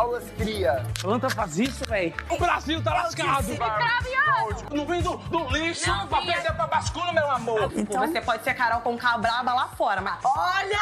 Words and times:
aulas 0.00 0.24
cria. 0.36 0.82
Planta 1.00 1.28
faz 1.28 1.58
isso, 1.58 1.84
velho. 1.84 2.14
O 2.28 2.38
Brasil 2.38 2.82
tá 2.82 2.94
lascado. 2.94 3.46
Não 4.74 4.86
vem 4.86 5.02
do, 5.02 5.16
do 5.16 5.48
lixo 5.50 5.88
Não 5.88 6.06
pra 6.06 6.20
vinha. 6.20 6.34
perder 6.34 6.54
pra 6.54 6.66
bascula, 6.66 7.12
meu 7.12 7.30
amor. 7.30 7.70
Então... 7.76 8.06
Você 8.06 8.20
pode 8.20 8.42
ser 8.42 8.54
Carol 8.54 8.80
com 8.80 8.96
K 8.96 9.18
braba 9.18 9.52
lá 9.52 9.68
fora, 9.68 10.00
mas... 10.00 10.18
Olha 10.24 10.80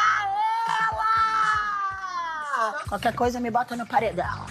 ela! 0.89 1.09
Qualquer 2.87 3.13
coisa 3.13 3.39
me 3.39 3.51
bota 3.51 3.75
no 3.75 3.85
paredão. 3.85 4.45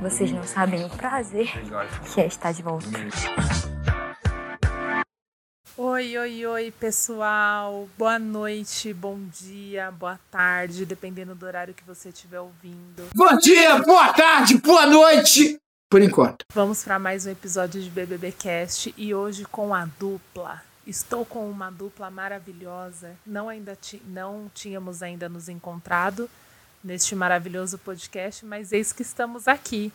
Vocês 0.00 0.30
não 0.32 0.44
sabem 0.44 0.84
o 0.84 0.90
prazer 0.90 1.52
que 2.12 2.20
é 2.20 2.26
estar 2.26 2.52
de 2.52 2.62
volta. 2.62 2.86
Oi, 6.00 6.16
oi, 6.16 6.46
oi, 6.46 6.70
pessoal. 6.80 7.86
Boa 7.98 8.18
noite, 8.18 8.90
bom 8.94 9.18
dia, 9.38 9.90
boa 9.90 10.18
tarde, 10.30 10.86
dependendo 10.86 11.34
do 11.34 11.44
horário 11.44 11.74
que 11.74 11.84
você 11.84 12.08
estiver 12.08 12.40
ouvindo. 12.40 13.06
Bom 13.14 13.36
dia, 13.36 13.76
boa 13.82 14.10
tarde, 14.14 14.56
boa 14.56 14.86
noite. 14.86 15.58
Por 15.90 16.00
enquanto. 16.00 16.46
Vamos 16.54 16.82
para 16.82 16.98
mais 16.98 17.26
um 17.26 17.30
episódio 17.30 17.82
de 17.82 17.90
BBB 17.90 18.32
Cast 18.32 18.94
e 18.96 19.12
hoje 19.12 19.44
com 19.44 19.74
a 19.74 19.84
dupla. 19.98 20.62
Estou 20.86 21.22
com 21.26 21.50
uma 21.50 21.70
dupla 21.70 22.10
maravilhosa. 22.10 23.14
Não 23.26 23.50
ainda 23.50 23.76
ti- 23.78 24.00
não 24.06 24.50
tínhamos 24.54 25.02
ainda 25.02 25.28
nos 25.28 25.50
encontrado 25.50 26.30
neste 26.82 27.14
maravilhoso 27.14 27.76
podcast, 27.76 28.46
mas 28.46 28.72
eis 28.72 28.90
que 28.90 29.02
estamos 29.02 29.46
aqui. 29.46 29.92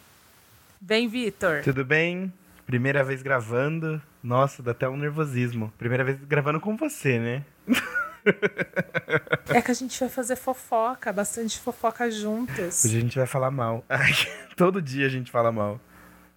Vem, 0.80 1.08
Vitor. 1.08 1.64
Tudo 1.64 1.84
bem? 1.84 2.32
Primeira 2.66 3.04
vez 3.04 3.22
gravando. 3.22 4.02
Nossa, 4.24 4.64
dá 4.64 4.72
até 4.72 4.90
um 4.90 4.98
nervosismo. 4.98 5.72
Primeira 5.78 6.04
vez 6.04 6.18
gravando 6.24 6.60
com 6.60 6.76
você, 6.76 7.20
né? 7.20 7.44
É 9.50 9.62
que 9.62 9.70
a 9.70 9.74
gente 9.74 10.00
vai 10.00 10.10
fazer 10.10 10.36
fofoca, 10.36 11.14
bastante 11.14 11.60
fofoca 11.60 12.10
juntos. 12.10 12.84
Hoje 12.84 12.98
a 12.98 13.02
gente 13.02 13.18
vai 13.18 13.28
falar 13.28 13.52
mal. 13.52 13.86
Ai, 13.90 14.12
todo 14.56 14.82
dia 14.82 15.06
a 15.06 15.10
gente 15.10 15.30
fala 15.32 15.52
mal. 15.52 15.80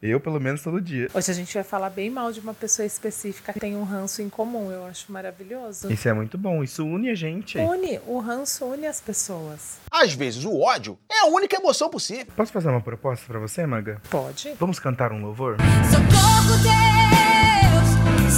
Eu, 0.00 0.20
pelo 0.20 0.38
menos, 0.41 0.62
todo 0.62 0.80
dia. 0.80 1.08
Hoje 1.12 1.28
a 1.28 1.34
gente 1.34 1.52
vai 1.52 1.64
falar 1.64 1.91
bem 1.91 2.08
mal 2.08 2.30
de 2.30 2.38
uma 2.38 2.54
pessoa 2.54 2.86
específica 2.86 3.52
que 3.52 3.58
tem 3.58 3.74
um 3.77 3.82
ranço 3.82 4.22
em 4.22 4.28
comum. 4.28 4.70
Eu 4.70 4.86
acho 4.86 5.10
maravilhoso. 5.10 5.92
Isso 5.92 6.08
é 6.08 6.12
muito 6.12 6.38
bom. 6.38 6.62
Isso 6.62 6.84
une 6.86 7.10
a 7.10 7.16
gente. 7.16 7.58
Une, 7.58 7.98
o 8.06 8.20
ranço 8.20 8.64
une 8.64 8.86
as 8.86 9.00
pessoas. 9.00 9.78
Às 9.91 10.12
vezes 10.12 10.44
o 10.44 10.60
ódio 10.60 10.96
é 11.10 11.22
a 11.22 11.26
única 11.26 11.56
emoção 11.56 11.91
possível. 11.91 12.26
Posso 12.36 12.52
fazer 12.52 12.69
uma 12.69 12.80
proposta 12.80 13.26
pra 13.26 13.41
você, 13.41 13.66
Maga? 13.66 14.00
Pode? 14.08 14.54
Vamos 14.60 14.78
cantar 14.78 15.10
um 15.10 15.20
louvor? 15.20 15.56
Socorro, 15.91 16.56
Deus! 16.62 17.88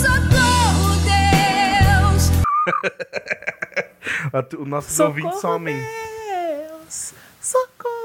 Socorro, 0.00 0.96
Deus! 2.14 2.30
Os 4.60 4.66
nossos 4.66 4.94
Socorro, 4.94 5.10
ouvintes 5.10 5.40
somem. 5.42 5.76
Deus! 5.76 7.12
Socorro! 7.38 7.99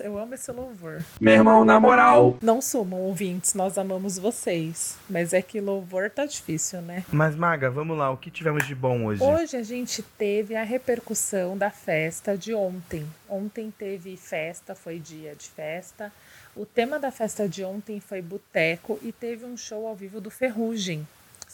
Eu 0.00 0.18
amo 0.18 0.34
esse 0.34 0.50
louvor. 0.52 1.02
Meu 1.20 1.34
irmão, 1.34 1.64
na 1.64 1.78
moral. 1.80 2.36
Não 2.42 2.60
sumam, 2.60 3.00
ouvintes, 3.00 3.54
nós 3.54 3.78
amamos 3.78 4.18
vocês. 4.18 4.96
Mas 5.08 5.32
é 5.32 5.42
que 5.42 5.60
louvor 5.60 6.10
tá 6.10 6.26
difícil, 6.26 6.80
né? 6.82 7.04
Mas, 7.10 7.34
Maga, 7.34 7.70
vamos 7.70 7.96
lá. 7.96 8.10
O 8.10 8.16
que 8.16 8.30
tivemos 8.30 8.66
de 8.66 8.74
bom 8.74 9.04
hoje? 9.06 9.22
Hoje 9.22 9.56
a 9.56 9.62
gente 9.62 10.02
teve 10.02 10.54
a 10.54 10.62
repercussão 10.62 11.56
da 11.56 11.70
festa 11.70 12.36
de 12.36 12.54
ontem. 12.54 13.06
Ontem 13.28 13.72
teve 13.76 14.16
festa, 14.16 14.74
foi 14.74 14.98
dia 14.98 15.34
de 15.34 15.48
festa. 15.48 16.12
O 16.54 16.64
tema 16.64 16.98
da 16.98 17.10
festa 17.10 17.48
de 17.48 17.62
ontem 17.62 18.00
foi 18.00 18.22
boteco 18.22 18.98
e 19.02 19.12
teve 19.12 19.44
um 19.44 19.56
show 19.56 19.86
ao 19.86 19.94
vivo 19.94 20.20
do 20.20 20.30
Ferrugem. 20.30 21.06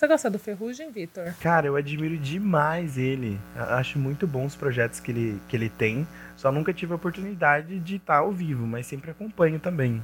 Você 0.03 0.09
gosta 0.09 0.29
do 0.29 0.37
Ferrugem, 0.37 0.91
Vitor? 0.91 1.33
Cara, 1.41 1.69
eu 1.69 1.77
admiro 1.77 2.19
demais 2.19 2.99
ele. 2.99 3.39
Acho 3.55 4.01
muito 4.01 4.27
bons 4.27 4.47
os 4.47 4.57
projetos 4.57 4.99
que 4.99 5.13
ele, 5.13 5.41
que 5.47 5.55
ele 5.55 5.69
tem. 5.69 6.05
Só 6.37 6.51
nunca 6.51 6.75
tive 6.75 6.93
a 6.93 6.97
oportunidade 6.97 7.79
de 7.79 7.97
estar 7.99 8.17
ao 8.17 8.33
vivo, 8.33 8.67
mas 8.67 8.85
sempre 8.85 9.13
acompanho 9.13 9.61
também. 9.61 10.03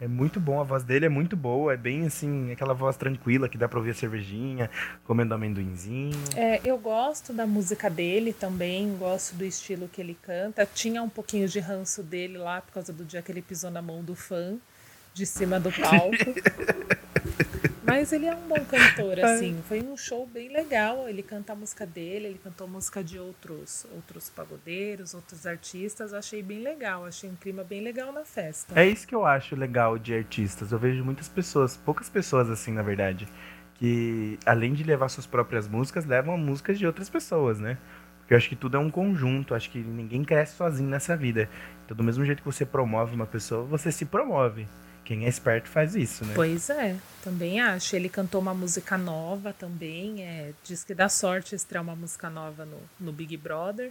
É 0.00 0.08
muito 0.08 0.40
bom, 0.40 0.60
a 0.60 0.64
voz 0.64 0.82
dele 0.82 1.06
é 1.06 1.08
muito 1.08 1.36
boa, 1.36 1.74
é 1.74 1.76
bem 1.76 2.06
assim, 2.06 2.50
aquela 2.50 2.74
voz 2.74 2.96
tranquila 2.96 3.48
que 3.48 3.56
dá 3.56 3.68
pra 3.68 3.78
ouvir 3.78 3.92
a 3.92 3.94
cervejinha, 3.94 4.68
comendo 5.04 5.32
amendoinzinho. 5.32 6.18
É, 6.34 6.60
eu 6.64 6.76
gosto 6.76 7.32
da 7.32 7.46
música 7.46 7.88
dele 7.88 8.32
também, 8.32 8.96
gosto 8.96 9.36
do 9.36 9.44
estilo 9.44 9.86
que 9.86 10.00
ele 10.00 10.18
canta. 10.20 10.66
Tinha 10.66 11.04
um 11.04 11.08
pouquinho 11.08 11.46
de 11.46 11.60
ranço 11.60 12.02
dele 12.02 12.36
lá 12.36 12.60
por 12.60 12.72
causa 12.72 12.92
do 12.92 13.04
dia 13.04 13.22
que 13.22 13.30
ele 13.30 13.42
pisou 13.42 13.70
na 13.70 13.80
mão 13.80 14.02
do 14.02 14.16
fã 14.16 14.56
de 15.14 15.24
cima 15.24 15.60
do 15.60 15.70
palco. 15.70 16.16
Mas 17.90 18.12
ele 18.12 18.26
é 18.26 18.34
um 18.34 18.46
bom 18.46 18.64
cantor, 18.66 19.18
assim. 19.24 19.60
Foi 19.66 19.82
um 19.82 19.96
show 19.96 20.24
bem 20.24 20.48
legal. 20.48 21.08
Ele 21.08 21.24
canta 21.24 21.54
a 21.54 21.56
música 21.56 21.84
dele, 21.84 22.28
ele 22.28 22.40
cantou 22.42 22.68
música 22.68 23.02
de 23.02 23.18
outros, 23.18 23.84
outros 23.92 24.30
pagodeiros, 24.30 25.12
outros 25.12 25.44
artistas. 25.44 26.12
Eu 26.12 26.20
achei 26.20 26.40
bem 26.40 26.60
legal, 26.60 27.04
achei 27.04 27.28
um 27.28 27.34
clima 27.34 27.64
bem 27.64 27.80
legal 27.80 28.12
na 28.12 28.24
festa. 28.24 28.80
É 28.80 28.86
isso 28.86 29.08
que 29.08 29.14
eu 29.14 29.26
acho 29.26 29.56
legal 29.56 29.98
de 29.98 30.14
artistas. 30.14 30.70
Eu 30.70 30.78
vejo 30.78 31.04
muitas 31.04 31.28
pessoas, 31.28 31.76
poucas 31.76 32.08
pessoas 32.08 32.48
assim, 32.48 32.70
na 32.72 32.82
verdade, 32.82 33.26
que 33.74 34.38
além 34.46 34.72
de 34.72 34.84
levar 34.84 35.08
suas 35.08 35.26
próprias 35.26 35.66
músicas, 35.66 36.06
levam 36.06 36.38
músicas 36.38 36.78
de 36.78 36.86
outras 36.86 37.10
pessoas, 37.10 37.58
né? 37.58 37.76
Porque 38.20 38.34
eu 38.34 38.38
acho 38.38 38.48
que 38.48 38.54
tudo 38.54 38.76
é 38.76 38.80
um 38.80 38.88
conjunto, 38.88 39.52
acho 39.52 39.68
que 39.68 39.80
ninguém 39.80 40.22
cresce 40.22 40.54
sozinho 40.54 40.88
nessa 40.88 41.16
vida. 41.16 41.50
Então, 41.84 41.96
do 41.96 42.04
mesmo 42.04 42.24
jeito 42.24 42.40
que 42.40 42.46
você 42.46 42.64
promove 42.64 43.16
uma 43.16 43.26
pessoa, 43.26 43.64
você 43.64 43.90
se 43.90 44.04
promove. 44.04 44.68
Quem 45.10 45.24
é 45.24 45.28
esperto 45.28 45.68
faz 45.68 45.96
isso, 45.96 46.24
né? 46.24 46.34
Pois 46.36 46.70
é, 46.70 46.94
também 47.24 47.60
acho. 47.60 47.96
Ele 47.96 48.08
cantou 48.08 48.40
uma 48.40 48.54
música 48.54 48.96
nova 48.96 49.52
também. 49.52 50.22
É, 50.22 50.52
diz 50.62 50.84
que 50.84 50.94
dá 50.94 51.08
sorte 51.08 51.52
estrear 51.52 51.82
uma 51.82 51.96
música 51.96 52.30
nova 52.30 52.64
no, 52.64 52.78
no 53.00 53.10
Big 53.10 53.36
Brother. 53.36 53.90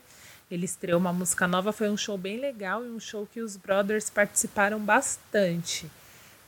Ele 0.50 0.64
estreou 0.64 0.98
uma 0.98 1.12
música 1.12 1.46
nova, 1.46 1.74
foi 1.74 1.90
um 1.90 1.98
show 1.98 2.18
bem 2.18 2.40
legal 2.40 2.86
e 2.86 2.90
um 2.90 3.02
show 3.02 3.28
que 3.28 3.42
os 3.42 3.58
brothers 3.58 4.10
participaram 4.10 4.80
bastante. 4.80 5.92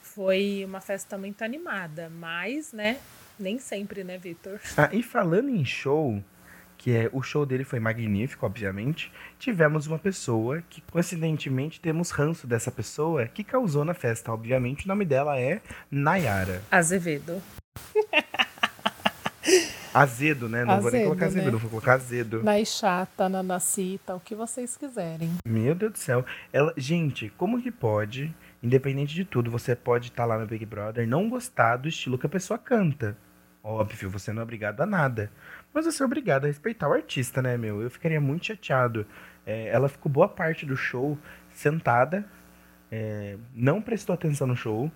Foi 0.01 0.63
uma 0.65 0.79
festa 0.79 1.17
muito 1.17 1.41
animada, 1.41 2.09
mas, 2.09 2.71
né, 2.71 2.97
nem 3.37 3.59
sempre, 3.59 4.05
né, 4.05 4.17
Vitor? 4.17 4.57
Ah, 4.77 4.89
e 4.93 5.03
falando 5.03 5.49
em 5.49 5.65
show, 5.65 6.23
que 6.81 6.91
é 6.91 7.09
o 7.13 7.21
show 7.21 7.45
dele 7.45 7.63
foi 7.63 7.79
magnífico, 7.79 8.43
obviamente, 8.43 9.11
tivemos 9.37 9.85
uma 9.85 9.99
pessoa 9.99 10.63
que, 10.67 10.81
coincidentemente, 10.91 11.79
temos 11.79 12.09
ranço 12.09 12.47
dessa 12.47 12.71
pessoa 12.71 13.27
que 13.27 13.43
causou 13.43 13.85
na 13.85 13.93
festa. 13.93 14.31
Obviamente, 14.31 14.85
o 14.85 14.87
nome 14.87 15.05
dela 15.05 15.39
é 15.39 15.61
Nayara. 15.91 16.63
Azevedo. 16.71 17.39
Azedo, 19.93 20.49
né? 20.49 20.65
Não 20.65 20.81
vou 20.81 20.89
nem 20.89 21.01
Azedo, 21.01 21.09
colocar 21.09 21.25
azedo, 21.25 21.45
né? 21.45 21.51
vou 21.51 21.69
colocar 21.69 21.93
azedo. 21.93 22.43
Naixata, 22.43 23.29
Nanacita, 23.29 24.15
o 24.15 24.19
que 24.19 24.33
vocês 24.33 24.77
quiserem. 24.77 25.29
Meu 25.45 25.75
Deus 25.75 25.91
do 25.91 25.97
céu. 25.99 26.25
Ela, 26.51 26.73
gente, 26.77 27.29
como 27.37 27.61
que 27.61 27.71
pode, 27.71 28.33
independente 28.63 29.13
de 29.13 29.25
tudo, 29.25 29.51
você 29.51 29.75
pode 29.75 30.07
estar 30.07 30.25
lá 30.25 30.39
no 30.39 30.47
Big 30.47 30.65
Brother, 30.65 31.05
não 31.05 31.29
gostar 31.29 31.75
do 31.75 31.89
estilo 31.89 32.17
que 32.17 32.25
a 32.25 32.29
pessoa 32.29 32.57
canta? 32.57 33.17
Óbvio, 33.63 34.09
você 34.09 34.33
não 34.33 34.41
é 34.41 34.43
obrigado 34.43 34.81
a 34.81 34.85
nada. 34.85 35.31
Mas 35.73 35.85
você 35.85 36.03
é 36.03 36.05
obrigado 36.05 36.45
a 36.45 36.47
respeitar 36.47 36.89
o 36.89 36.93
artista, 36.93 37.41
né, 37.41 37.57
meu? 37.57 37.81
Eu 37.81 37.89
ficaria 37.89 38.19
muito 38.19 38.45
chateado. 38.47 39.05
É, 39.45 39.69
ela 39.69 39.87
ficou 39.87 40.11
boa 40.11 40.27
parte 40.27 40.65
do 40.65 40.75
show 40.75 41.17
sentada, 41.51 42.25
é, 42.91 43.37
não 43.53 43.81
prestou 43.81 44.13
atenção 44.13 44.47
no 44.47 44.55
show. 44.55 44.91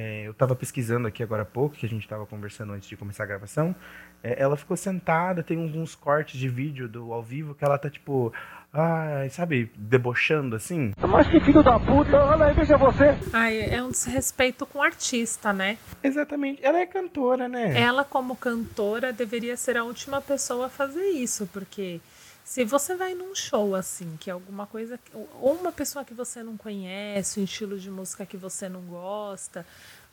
É, 0.00 0.28
eu 0.28 0.32
tava 0.32 0.54
pesquisando 0.54 1.08
aqui 1.08 1.24
agora 1.24 1.42
há 1.42 1.44
pouco, 1.44 1.74
que 1.74 1.84
a 1.84 1.88
gente 1.88 2.06
tava 2.06 2.24
conversando 2.24 2.72
antes 2.72 2.88
de 2.88 2.96
começar 2.96 3.24
a 3.24 3.26
gravação. 3.26 3.74
É, 4.22 4.40
ela 4.40 4.56
ficou 4.56 4.76
sentada, 4.76 5.42
tem 5.42 5.60
alguns 5.60 5.96
cortes 5.96 6.38
de 6.38 6.48
vídeo 6.48 6.88
do 6.88 7.12
ao 7.12 7.20
vivo 7.20 7.52
que 7.52 7.64
ela 7.64 7.76
tá 7.76 7.90
tipo, 7.90 8.32
ai, 8.72 9.28
sabe, 9.28 9.72
debochando 9.76 10.54
assim. 10.54 10.92
Mas 11.00 11.26
que 11.26 11.40
filho 11.40 11.64
da 11.64 11.80
puta, 11.80 12.16
olha 12.16 12.46
aí, 12.46 12.54
veja 12.54 12.76
você. 12.76 13.18
Ai, 13.32 13.58
é 13.58 13.82
um 13.82 13.90
desrespeito 13.90 14.64
com 14.64 14.78
o 14.78 14.82
artista, 14.82 15.52
né? 15.52 15.76
Exatamente. 16.00 16.64
Ela 16.64 16.78
é 16.78 16.86
cantora, 16.86 17.48
né? 17.48 17.76
Ela, 17.76 18.04
como 18.04 18.36
cantora, 18.36 19.12
deveria 19.12 19.56
ser 19.56 19.76
a 19.76 19.82
última 19.82 20.20
pessoa 20.20 20.66
a 20.66 20.70
fazer 20.70 21.08
isso, 21.08 21.44
porque 21.52 22.00
se 22.48 22.64
você 22.64 22.96
vai 22.96 23.14
num 23.14 23.34
show 23.34 23.74
assim, 23.74 24.16
que 24.18 24.30
é 24.30 24.32
alguma 24.32 24.66
coisa, 24.66 24.98
ou 25.12 25.54
uma 25.56 25.70
pessoa 25.70 26.02
que 26.02 26.14
você 26.14 26.42
não 26.42 26.56
conhece, 26.56 27.38
um 27.38 27.44
estilo 27.44 27.78
de 27.78 27.90
música 27.90 28.24
que 28.24 28.38
você 28.38 28.70
não 28.70 28.80
gosta, 28.80 29.66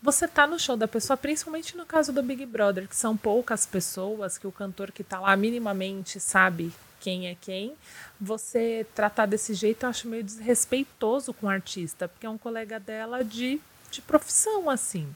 você 0.04 0.28
tá 0.28 0.46
no 0.46 0.60
show 0.60 0.76
da 0.76 0.86
pessoa, 0.86 1.16
principalmente 1.16 1.78
no 1.78 1.86
caso 1.86 2.12
do 2.12 2.22
Big 2.22 2.46
Brother, 2.46 2.90
que 2.90 2.96
são 2.96 3.16
poucas 3.16 3.66
pessoas, 3.66 4.38
que 4.38 4.46
o 4.46 4.52
cantor 4.52 4.92
que 4.92 5.02
tá 5.02 5.18
lá 5.18 5.34
minimamente 5.38 6.20
sabe 6.20 6.74
quem 7.00 7.30
é 7.30 7.38
quem, 7.40 7.74
você 8.20 8.86
tratar 8.94 9.28
desse 9.28 9.54
jeito 9.54 9.86
eu 9.86 9.90
acho 9.90 10.10
meio 10.10 10.24
desrespeitoso 10.24 11.34
com 11.34 11.46
o 11.46 11.50
artista, 11.50 12.10
porque 12.10 12.26
é 12.26 12.30
um 12.30 12.38
colega 12.38 12.82
dela 12.82 13.24
de, 13.24 13.62
de 13.90 14.02
profissão, 14.02 14.70
assim. 14.70 15.08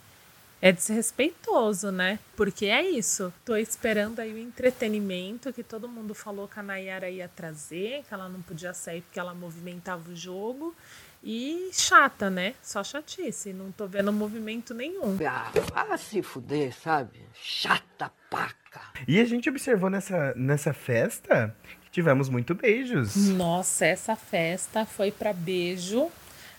É 0.61 0.71
desrespeitoso, 0.71 1.91
né? 1.91 2.19
Porque 2.35 2.65
é 2.65 2.81
isso. 2.81 3.33
Tô 3.45 3.55
esperando 3.55 4.19
aí 4.19 4.33
o 4.33 4.37
entretenimento 4.37 5.53
que 5.53 5.63
todo 5.63 5.87
mundo 5.87 6.13
falou 6.13 6.47
que 6.47 6.59
a 6.59 6.63
Nayara 6.63 7.09
ia 7.09 7.29
trazer, 7.29 8.03
que 8.07 8.13
ela 8.13 8.27
não 8.27 8.41
podia 8.41 8.73
sair 8.73 9.01
porque 9.01 9.19
ela 9.19 9.33
movimentava 9.33 10.09
o 10.09 10.15
jogo. 10.15 10.75
E 11.23 11.69
chata, 11.73 12.29
né? 12.29 12.55
Só 12.61 12.83
chatice. 12.83 13.53
Não 13.53 13.71
tô 13.71 13.87
vendo 13.87 14.11
movimento 14.11 14.73
nenhum. 14.73 15.17
Ah, 15.25 15.51
vá 15.73 15.97
se 15.97 16.21
fuder, 16.21 16.73
sabe? 16.73 17.19
Chata 17.33 18.11
pá. 18.29 18.49
E 19.07 19.19
a 19.19 19.25
gente 19.25 19.49
observou 19.49 19.89
nessa, 19.89 20.33
nessa 20.35 20.73
festa 20.73 21.55
que 21.81 21.91
tivemos 21.91 22.29
muito 22.29 22.53
beijos. 22.53 23.15
Nossa, 23.15 23.85
essa 23.85 24.15
festa 24.15 24.85
foi 24.85 25.11
para 25.11 25.33
beijo. 25.33 26.09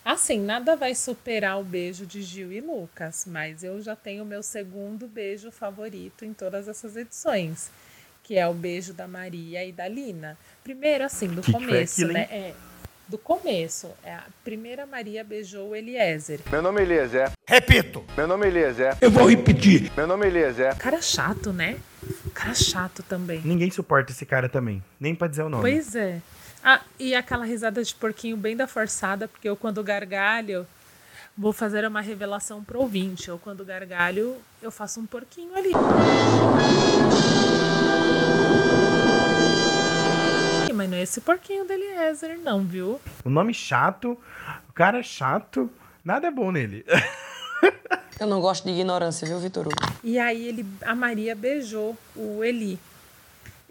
Assim, 0.05 0.39
nada 0.41 0.75
vai 0.77 0.95
superar 0.95 1.61
o 1.61 1.65
beijo 1.65 2.07
de 2.07 2.23
Gil 2.23 2.51
e 2.53 2.61
Lucas, 2.61 3.25
mas 3.27 3.63
eu 3.63 3.81
já 3.83 3.95
tenho 3.95 4.23
o 4.23 4.27
meu 4.27 4.43
segundo 4.43 5.07
beijo 5.07 5.51
favorito 5.51 6.25
em 6.25 6.33
todas 6.33 6.69
essas 6.69 6.97
edições, 6.97 7.71
que 8.23 8.39
é 8.39 8.47
o 8.49 8.55
beijo 8.55 8.93
da 8.95 9.07
Maria 9.07 9.65
e 9.65 9.73
da 9.73 9.87
Lina. 9.87 10.39
Primeiro, 10.65 11.05
assim, 11.05 11.29
do 11.29 11.43
Que 11.43 11.53
que 11.53 11.53
começo, 11.53 11.95
aquilo, 12.01 12.13
né? 12.15 12.29
hein? 12.31 12.39
É, 12.39 12.55
do 13.09 13.19
começo. 13.19 13.91
É, 14.03 14.15
a 14.15 14.25
primeira 14.43 14.87
Maria 14.87 15.23
beijou 15.23 15.71
o 15.71 15.77
Eliezer. 15.77 16.41
Meu 16.51 16.63
nome 16.63 16.81
é 16.81 16.85
Eliezer. 16.85 17.31
Repito. 17.47 18.03
Meu 18.17 18.27
nome 18.27 18.47
é 18.47 18.49
Eliezer. 18.49 18.97
Eu 19.01 19.11
vou 19.11 19.29
repetir. 19.29 19.93
Meu 19.97 20.07
nome 20.07 20.25
é 20.27 20.29
Eliezer. 20.31 20.77
Cara 20.77 21.03
chato, 21.03 21.53
né? 21.53 21.79
Cara 22.33 22.55
chato 22.55 23.03
também. 23.03 23.43
Ninguém 23.45 23.71
suporta 23.71 24.13
esse 24.13 24.25
cara 24.25 24.49
também, 24.49 24.83
nem 24.99 25.15
pra 25.15 25.29
dizer 25.29 25.43
o 25.43 25.49
nome. 25.51 25.63
Pois 25.63 25.95
é. 25.95 26.21
Ah, 26.63 26.81
e 26.99 27.15
aquela 27.15 27.45
risada 27.45 27.83
de 27.83 27.95
porquinho 27.95 28.37
bem 28.37 28.55
da 28.55 28.67
forçada, 28.67 29.27
porque 29.27 29.49
eu 29.49 29.57
quando 29.57 29.83
gargalho, 29.83 30.67
vou 31.37 31.53
fazer 31.53 31.87
uma 31.87 32.01
revelação 32.01 32.63
pro 32.63 32.81
ouvinte. 32.81 33.29
Eu 33.29 33.39
quando 33.39 33.65
gargalho, 33.65 34.37
eu 34.61 34.71
faço 34.71 35.01
um 35.01 35.07
porquinho 35.07 35.57
ali. 35.57 35.71
Mas 40.75 40.91
não 40.91 40.97
é 40.97 41.03
esse 41.03 41.21
porquinho 41.21 41.65
do 41.67 41.73
Eliezer, 41.73 42.39
não, 42.39 42.65
viu? 42.65 43.01
O 43.25 43.31
nome 43.31 43.53
chato, 43.53 44.19
o 44.69 44.73
cara 44.73 45.01
é 45.01 45.03
chato, 45.03 45.71
nada 46.05 46.29
é 46.29 46.31
bom 46.31 46.51
nele. 46.51 46.85
Eu 48.19 48.27
não 48.27 48.39
gosto 48.39 48.65
de 48.65 48.71
ignorância, 48.73 49.27
viu, 49.27 49.39
Vitor 49.39 49.67
Hugo? 49.67 49.77
E 50.05 50.19
aí 50.19 50.47
ele, 50.47 50.67
a 50.83 50.95
Maria 50.95 51.35
beijou 51.35 51.97
o 52.15 52.45
Eli. 52.45 52.79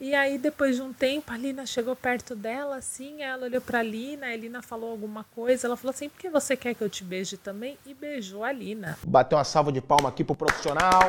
E 0.01 0.15
aí, 0.15 0.37
depois 0.37 0.77
de 0.77 0.81
um 0.81 0.93
tempo, 0.93 1.29
a 1.29 1.37
Lina 1.37 1.65
chegou 1.65 1.93
perto 1.93 2.33
dela, 2.33 2.77
assim, 2.77 3.21
ela 3.21 3.47
olhou 3.47 3.59
pra 3.59 3.83
Lina, 3.83 4.27
a 4.27 4.35
Lina 4.35 4.61
falou 4.61 4.91
alguma 4.91 5.25
coisa, 5.25 5.67
ela 5.67 5.75
falou 5.75 5.89
assim, 5.89 6.07
por 6.07 6.17
que 6.17 6.29
você 6.29 6.55
quer 6.55 6.73
que 6.73 6.81
eu 6.81 6.89
te 6.89 7.03
beije 7.03 7.35
também? 7.35 7.77
E 7.85 7.93
beijou 7.93 8.45
a 8.45 8.51
Lina. 8.53 8.97
Bateu 9.05 9.37
uma 9.37 9.43
salva 9.43 9.73
de 9.73 9.81
palma 9.81 10.07
aqui 10.07 10.23
pro 10.23 10.35
profissional. 10.35 11.01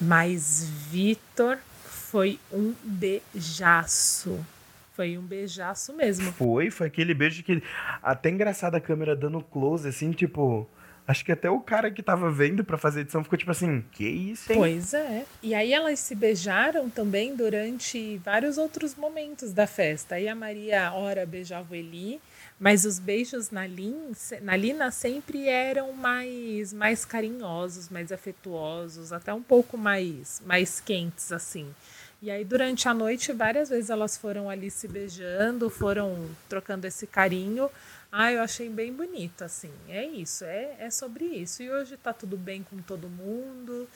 Mas 0.00 0.64
Vitor 0.90 1.58
foi 1.84 2.40
um 2.52 2.74
beijaço. 2.82 4.44
Foi 4.94 5.16
um 5.16 5.22
beijaço 5.22 5.92
mesmo. 5.92 6.32
Foi, 6.32 6.68
foi 6.68 6.88
aquele 6.88 7.14
beijo 7.14 7.44
que. 7.44 7.62
Até 8.02 8.30
engraçado 8.30 8.74
a 8.74 8.80
câmera 8.80 9.14
dando 9.14 9.40
close, 9.40 9.86
assim, 9.86 10.10
tipo. 10.10 10.68
Acho 11.08 11.24
que 11.24 11.32
até 11.32 11.48
o 11.48 11.58
cara 11.58 11.90
que 11.90 12.02
tava 12.02 12.30
vendo 12.30 12.62
pra 12.62 12.76
fazer 12.76 13.00
edição 13.00 13.24
ficou 13.24 13.38
tipo 13.38 13.50
assim: 13.50 13.82
que 13.92 14.06
isso, 14.06 14.52
hein? 14.52 14.58
Pois 14.58 14.92
é. 14.92 15.24
E 15.42 15.54
aí 15.54 15.72
elas 15.72 16.00
se 16.00 16.14
beijaram 16.14 16.90
também 16.90 17.34
durante 17.34 18.18
vários 18.18 18.58
outros 18.58 18.94
momentos 18.94 19.54
da 19.54 19.66
festa. 19.66 20.16
Aí 20.16 20.28
a 20.28 20.34
Maria, 20.34 20.92
ora, 20.92 21.24
beijava 21.24 21.72
o 21.72 21.74
Eli, 21.74 22.20
mas 22.60 22.84
os 22.84 22.98
beijos 22.98 23.50
na, 23.50 23.66
Lin, 23.66 24.12
na 24.42 24.54
Lina 24.54 24.90
sempre 24.90 25.48
eram 25.48 25.94
mais, 25.94 26.74
mais 26.74 27.06
carinhosos, 27.06 27.88
mais 27.88 28.12
afetuosos, 28.12 29.10
até 29.10 29.32
um 29.32 29.42
pouco 29.42 29.78
mais, 29.78 30.42
mais 30.44 30.78
quentes, 30.78 31.32
assim. 31.32 31.74
E 32.20 32.30
aí, 32.30 32.44
durante 32.44 32.86
a 32.86 32.92
noite, 32.92 33.32
várias 33.32 33.70
vezes 33.70 33.88
elas 33.88 34.18
foram 34.18 34.50
ali 34.50 34.70
se 34.70 34.86
beijando, 34.86 35.70
foram 35.70 36.28
trocando 36.50 36.84
esse 36.86 37.06
carinho. 37.06 37.70
Ah, 38.10 38.32
eu 38.32 38.42
achei 38.42 38.68
bem 38.70 38.92
bonito, 38.92 39.42
assim. 39.44 39.72
É 39.88 40.04
isso, 40.04 40.44
é, 40.44 40.76
é 40.78 40.90
sobre 40.90 41.24
isso. 41.26 41.62
E 41.62 41.70
hoje 41.70 41.96
tá 41.96 42.12
tudo 42.12 42.36
bem 42.36 42.62
com 42.62 42.78
todo 42.78 43.08
mundo. 43.08 43.86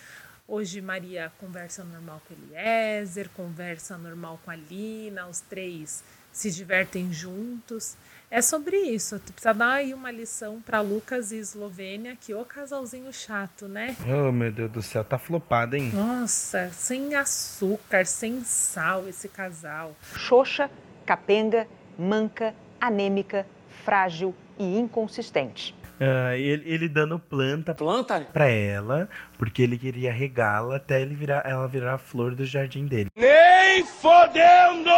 Hoje 0.47 0.81
Maria 0.83 1.33
conversa 1.39 1.83
normal 1.83 2.21
com 2.29 2.35
Eliezer, 2.35 3.31
conversa 3.31 3.97
normal 3.97 4.39
com 4.45 4.51
a 4.51 4.57
Lina, 4.57 5.27
os 5.27 5.41
três 5.41 6.05
se 6.33 6.51
divertem 6.51 7.13
juntos. 7.13 7.97
É 8.31 8.41
sobre 8.41 8.77
isso. 8.77 9.19
Tu 9.19 9.33
precisa 9.33 9.53
dar 9.53 9.75
aí 9.75 9.93
uma 9.93 10.11
lição 10.11 10.61
para 10.61 10.81
Lucas 10.81 11.31
e 11.33 11.37
Eslovênia, 11.37 12.17
que 12.19 12.35
o 12.35 12.45
casalzinho 12.45 13.13
chato, 13.13 13.69
né? 13.69 13.95
Oh, 14.07 14.33
meu 14.33 14.51
Deus 14.51 14.71
do 14.73 14.83
céu, 14.83 15.05
tá 15.05 15.19
flopado, 15.19 15.77
hein? 15.77 15.91
Nossa, 15.93 16.71
sem 16.71 17.15
açúcar, 17.15 18.07
sem 18.07 18.43
sal 18.43 19.07
esse 19.07 19.29
casal. 19.29 19.95
Xoxa, 20.17 20.71
capenga, 21.05 21.69
manca, 21.99 22.55
anêmica, 22.81 23.47
frágil 23.85 24.35
e 24.59 24.79
inconsistente. 24.79 25.75
Ah, 26.01 26.37
ele, 26.37 26.63
ele 26.69 26.89
dando 26.89 27.17
planta, 27.19 27.75
Planta? 27.75 28.21
pra 28.33 28.49
ela, 28.49 29.09
porque 29.39 29.63
ele 29.63 29.79
queria 29.79 30.13
regá-la 30.13 30.77
até 30.77 31.01
ele 31.01 31.15
virar, 31.15 31.43
ela 31.47 31.69
virar 31.69 31.95
a 31.95 31.99
flor 31.99 32.35
do 32.35 32.45
jardim 32.45 32.87
dele. 32.87 33.09
Nem 33.15 33.85
fodendo! 33.85 34.91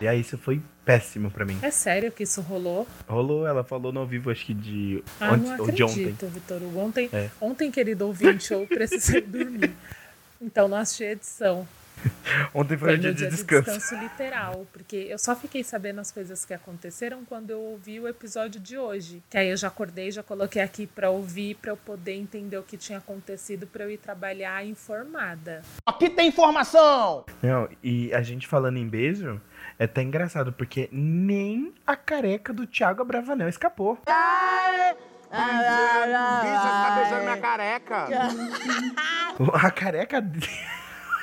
E 0.00 0.08
aí 0.08 0.20
isso 0.20 0.36
foi 0.38 0.60
péssimo 0.84 1.30
pra 1.30 1.44
mim. 1.44 1.56
É 1.62 1.70
sério 1.70 2.10
que 2.10 2.24
isso 2.24 2.40
rolou? 2.40 2.86
Rolou, 3.08 3.46
ela 3.46 3.62
falou 3.62 3.92
no 3.92 4.00
ao 4.00 4.06
vivo, 4.06 4.28
acho 4.30 4.46
que 4.46 4.54
de, 4.54 5.04
Ah, 5.20 5.32
ontem, 5.34 5.50
não 5.50 5.60
ou 5.60 5.70
de 5.70 5.82
ontem. 5.84 5.92
acredito, 6.00 6.26
Vitor 6.26 6.62
Hugo. 6.62 6.80
Ontem, 6.80 7.08
É. 7.12 7.28
ontem, 7.40 7.70
querido 7.70 8.06
ouvinte, 8.06 8.52
eu 8.52 8.66
precisei 8.66 9.20
dormir. 9.22 9.70
Então 10.42 10.66
não 10.66 10.78
assisti 10.78 11.04
a 11.04 11.12
edição. 11.12 11.68
Ontem 12.54 12.76
foi, 12.76 12.88
Foi 12.88 12.96
o 12.96 12.98
dia 12.98 13.08
no 13.10 13.14
de 13.14 13.20
dia 13.22 13.30
descanso. 13.30 13.70
de 13.70 13.76
descanso 13.78 14.02
literal, 14.02 14.66
porque 14.72 14.96
eu 14.96 15.18
só 15.18 15.34
fiquei 15.36 15.62
sabendo 15.62 16.00
as 16.00 16.10
coisas 16.10 16.44
que 16.44 16.54
aconteceram 16.54 17.24
quando 17.24 17.50
eu 17.50 17.60
ouvi 17.60 17.98
o 18.00 18.08
episódio 18.08 18.60
de 18.60 18.78
hoje. 18.78 19.22
Que 19.28 19.38
aí 19.38 19.48
eu 19.50 19.56
já 19.56 19.68
acordei, 19.68 20.10
já 20.10 20.22
coloquei 20.22 20.62
aqui 20.62 20.86
pra 20.86 21.10
ouvir, 21.10 21.56
pra 21.56 21.72
eu 21.72 21.76
poder 21.76 22.14
entender 22.14 22.56
o 22.58 22.62
que 22.62 22.76
tinha 22.76 22.98
acontecido, 22.98 23.66
pra 23.66 23.84
eu 23.84 23.90
ir 23.90 23.98
trabalhar 23.98 24.64
informada. 24.64 25.62
Aqui 25.86 26.08
tem 26.10 26.28
informação! 26.28 27.24
Não, 27.42 27.68
e 27.82 28.12
a 28.14 28.22
gente 28.22 28.46
falando 28.46 28.76
em 28.78 28.88
beijo, 28.88 29.40
é 29.78 29.84
até 29.84 30.02
engraçado, 30.02 30.52
porque 30.52 30.88
nem 30.92 31.72
a 31.86 31.96
careca 31.96 32.52
do 32.52 32.66
Thiago 32.66 33.02
Abravanel 33.02 33.48
escapou. 33.48 33.98
Bicha, 35.30 35.36
você 35.36 36.68
tá 36.68 36.94
beijando 36.96 37.22
minha 37.22 37.36
careca. 37.38 38.06
A 39.54 39.70
careca. 39.70 40.20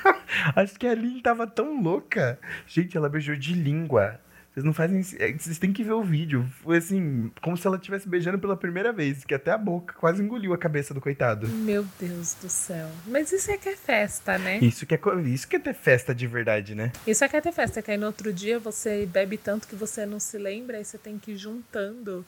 Acho 0.54 0.78
que 0.78 0.86
a 0.86 0.94
Lin 0.94 1.20
tava 1.20 1.46
tão 1.46 1.82
louca. 1.82 2.38
Gente, 2.66 2.96
ela 2.96 3.08
beijou 3.08 3.36
de 3.36 3.54
língua. 3.54 4.20
Vocês 4.52 4.64
não 4.64 4.72
fazem. 4.72 5.00
é, 5.20 5.32
Vocês 5.32 5.58
têm 5.58 5.72
que 5.72 5.84
ver 5.84 5.92
o 5.92 6.02
vídeo. 6.02 6.44
Foi 6.64 6.78
assim, 6.78 7.30
como 7.40 7.56
se 7.56 7.64
ela 7.66 7.76
estivesse 7.76 8.08
beijando 8.08 8.38
pela 8.38 8.56
primeira 8.56 8.92
vez, 8.92 9.24
que 9.24 9.34
até 9.34 9.52
a 9.52 9.58
boca 9.58 9.94
quase 9.94 10.20
engoliu 10.22 10.52
a 10.52 10.58
cabeça 10.58 10.92
do 10.92 11.00
coitado. 11.00 11.46
Meu 11.48 11.86
Deus 12.00 12.34
do 12.34 12.48
céu. 12.48 12.88
Mas 13.06 13.30
isso 13.30 13.50
é 13.50 13.56
que 13.56 13.68
é 13.68 13.76
festa, 13.76 14.36
né? 14.36 14.58
Isso 14.58 14.84
que 14.84 14.94
é, 14.94 15.00
isso 15.26 15.46
que 15.46 15.56
é 15.56 15.58
ter 15.60 15.74
festa 15.74 16.12
de 16.14 16.26
verdade, 16.26 16.74
né? 16.74 16.90
Isso 17.06 17.22
é 17.22 17.28
que 17.28 17.36
é 17.36 17.40
ter 17.40 17.52
festa, 17.52 17.80
que 17.80 17.90
aí 17.92 17.96
no 17.96 18.06
outro 18.06 18.32
dia 18.32 18.58
você 18.58 19.06
bebe 19.06 19.36
tanto 19.36 19.68
que 19.68 19.76
você 19.76 20.04
não 20.04 20.18
se 20.18 20.36
lembra, 20.38 20.78
aí 20.78 20.84
você 20.84 20.98
tem 20.98 21.18
que 21.18 21.32
ir 21.32 21.36
juntando 21.36 22.24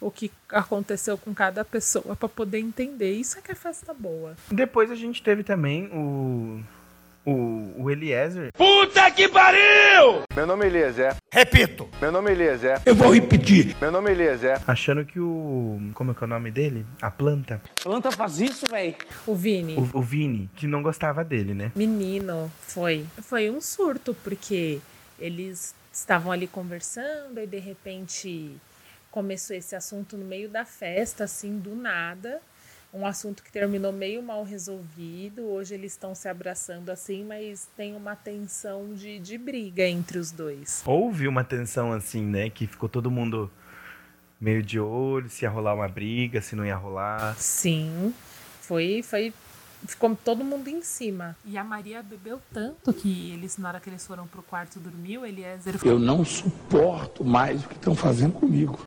o 0.00 0.10
que 0.10 0.32
aconteceu 0.48 1.16
com 1.18 1.32
cada 1.32 1.64
pessoa 1.64 2.16
pra 2.16 2.28
poder 2.28 2.58
entender. 2.58 3.12
Isso 3.12 3.38
é 3.38 3.42
que 3.42 3.52
é 3.52 3.54
festa 3.54 3.94
boa. 3.94 4.34
Depois 4.50 4.90
a 4.90 4.94
gente 4.96 5.22
teve 5.22 5.44
também 5.44 5.86
o. 5.92 6.60
O, 7.34 7.84
o 7.84 7.90
Eliezer. 7.92 8.50
Puta 8.54 9.08
que 9.12 9.28
pariu! 9.28 10.24
Meu 10.34 10.46
nome 10.48 10.64
é 10.64 10.68
Eliezer. 10.68 11.14
Repito. 11.30 11.88
Meu 12.00 12.10
nome 12.10 12.30
é 12.30 12.32
Eliezer. 12.32 12.80
Eu 12.84 12.92
vou 12.96 13.14
repetir. 13.14 13.76
Meu 13.80 13.92
nome 13.92 14.10
é 14.10 14.12
Eliezer. 14.14 14.60
Achando 14.66 15.04
que 15.04 15.20
o. 15.20 15.78
Como 15.94 16.10
é 16.10 16.14
que 16.14 16.24
é 16.24 16.26
o 16.26 16.28
nome 16.28 16.50
dele? 16.50 16.84
A 17.00 17.08
planta. 17.08 17.62
Planta 17.84 18.10
faz 18.10 18.40
isso, 18.40 18.66
velho. 18.66 18.96
O 19.28 19.36
Vini, 19.36 19.76
O, 19.76 19.98
o 19.98 20.02
Vini, 20.02 20.50
que 20.56 20.66
não 20.66 20.82
gostava 20.82 21.22
dele, 21.22 21.54
né? 21.54 21.70
menino, 21.76 22.50
foi. 22.62 23.06
Foi 23.22 23.48
um 23.48 23.60
surto, 23.60 24.12
porque 24.24 24.80
eles 25.16 25.72
estavam 25.92 26.32
ali 26.32 26.48
conversando 26.48 27.38
e 27.38 27.46
de 27.46 27.60
repente 27.60 28.56
começou 29.08 29.54
esse 29.54 29.76
assunto 29.76 30.16
no 30.16 30.24
meio 30.24 30.48
da 30.48 30.64
festa, 30.64 31.22
assim, 31.24 31.58
do 31.60 31.76
nada. 31.76 32.40
Um 32.92 33.06
assunto 33.06 33.42
que 33.42 33.52
terminou 33.52 33.92
meio 33.92 34.20
mal 34.22 34.42
resolvido. 34.42 35.42
Hoje 35.42 35.74
eles 35.74 35.92
estão 35.92 36.14
se 36.14 36.28
abraçando 36.28 36.90
assim, 36.90 37.24
mas 37.24 37.68
tem 37.76 37.94
uma 37.94 38.16
tensão 38.16 38.92
de, 38.94 39.20
de 39.20 39.38
briga 39.38 39.86
entre 39.86 40.18
os 40.18 40.32
dois. 40.32 40.82
Houve 40.84 41.28
uma 41.28 41.44
tensão 41.44 41.92
assim, 41.92 42.22
né? 42.22 42.50
Que 42.50 42.66
ficou 42.66 42.88
todo 42.88 43.10
mundo 43.10 43.50
meio 44.40 44.62
de 44.62 44.80
olho, 44.80 45.28
se 45.28 45.44
ia 45.44 45.50
rolar 45.50 45.74
uma 45.74 45.86
briga, 45.86 46.40
se 46.40 46.56
não 46.56 46.64
ia 46.64 46.74
rolar. 46.74 47.36
Sim, 47.36 48.12
foi, 48.60 49.02
foi. 49.02 49.32
Ficou 49.86 50.14
todo 50.16 50.44
mundo 50.44 50.68
em 50.68 50.82
cima. 50.82 51.36
E 51.44 51.56
a 51.56 51.64
Maria 51.64 52.02
bebeu 52.02 52.40
tanto 52.52 52.92
que 52.92 53.32
eles, 53.32 53.56
na 53.56 53.68
hora 53.68 53.80
que 53.80 53.88
eles 53.88 54.06
foram 54.06 54.26
pro 54.26 54.42
quarto 54.42 54.78
dormir, 54.78 55.18
o 55.18 55.24
Eliezer 55.24 55.76
Eu 55.84 55.98
não 55.98 56.24
suporto 56.24 57.24
mais 57.24 57.64
o 57.64 57.68
que 57.68 57.76
estão 57.76 57.94
fazendo 57.94 58.32
comigo. 58.32 58.80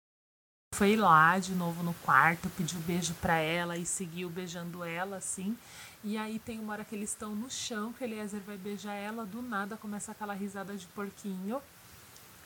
Foi 0.74 0.96
lá 0.96 1.38
de 1.38 1.54
novo 1.54 1.84
no 1.84 1.94
quarto, 1.94 2.50
pediu 2.50 2.80
beijo 2.82 3.14
pra 3.22 3.36
ela 3.36 3.78
e 3.78 3.86
seguiu 3.86 4.30
beijando 4.30 4.84
ela, 4.84 5.18
assim. 5.18 5.58
E 6.04 6.18
aí 6.18 6.40
tem 6.40 6.60
uma 6.60 6.74
hora 6.74 6.84
que 6.84 6.96
eles 6.96 7.12
estão 7.12 7.34
no 7.34 7.50
chão, 7.50 7.94
que 7.94 8.04
Eliezer 8.04 8.42
vai 8.42 8.58
beijar 8.58 8.94
ela, 8.94 9.26
do 9.26 9.42
nada 9.42 9.78
começa 9.78 10.12
aquela 10.12 10.34
risada 10.34 10.76
de 10.76 10.86
porquinho. 10.88 11.62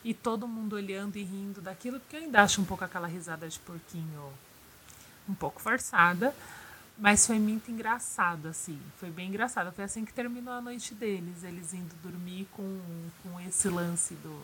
E 0.03 0.13
todo 0.13 0.47
mundo 0.47 0.73
olhando 0.75 1.17
e 1.17 1.23
rindo 1.23 1.59
daquilo, 1.61 1.99
porque 1.99 2.17
eu 2.17 2.21
ainda 2.21 2.43
acho 2.43 2.61
um 2.61 2.65
pouco 2.65 2.83
aquela 2.83 3.07
risada 3.07 3.47
de 3.49 3.57
porquinho 3.59 4.31
um 5.27 5.33
pouco 5.33 5.61
forçada. 5.61 6.35
Mas 6.97 7.25
foi 7.25 7.39
muito 7.39 7.71
engraçado, 7.71 8.47
assim. 8.47 8.79
Foi 8.97 9.09
bem 9.09 9.29
engraçado. 9.29 9.71
Foi 9.71 9.83
assim 9.83 10.03
que 10.03 10.13
terminou 10.13 10.53
a 10.53 10.61
noite 10.61 10.93
deles. 10.93 11.43
Eles 11.43 11.73
indo 11.73 11.95
dormir 12.01 12.47
com, 12.51 12.81
com 13.23 13.39
esse 13.41 13.69
lance 13.69 14.15
do, 14.15 14.41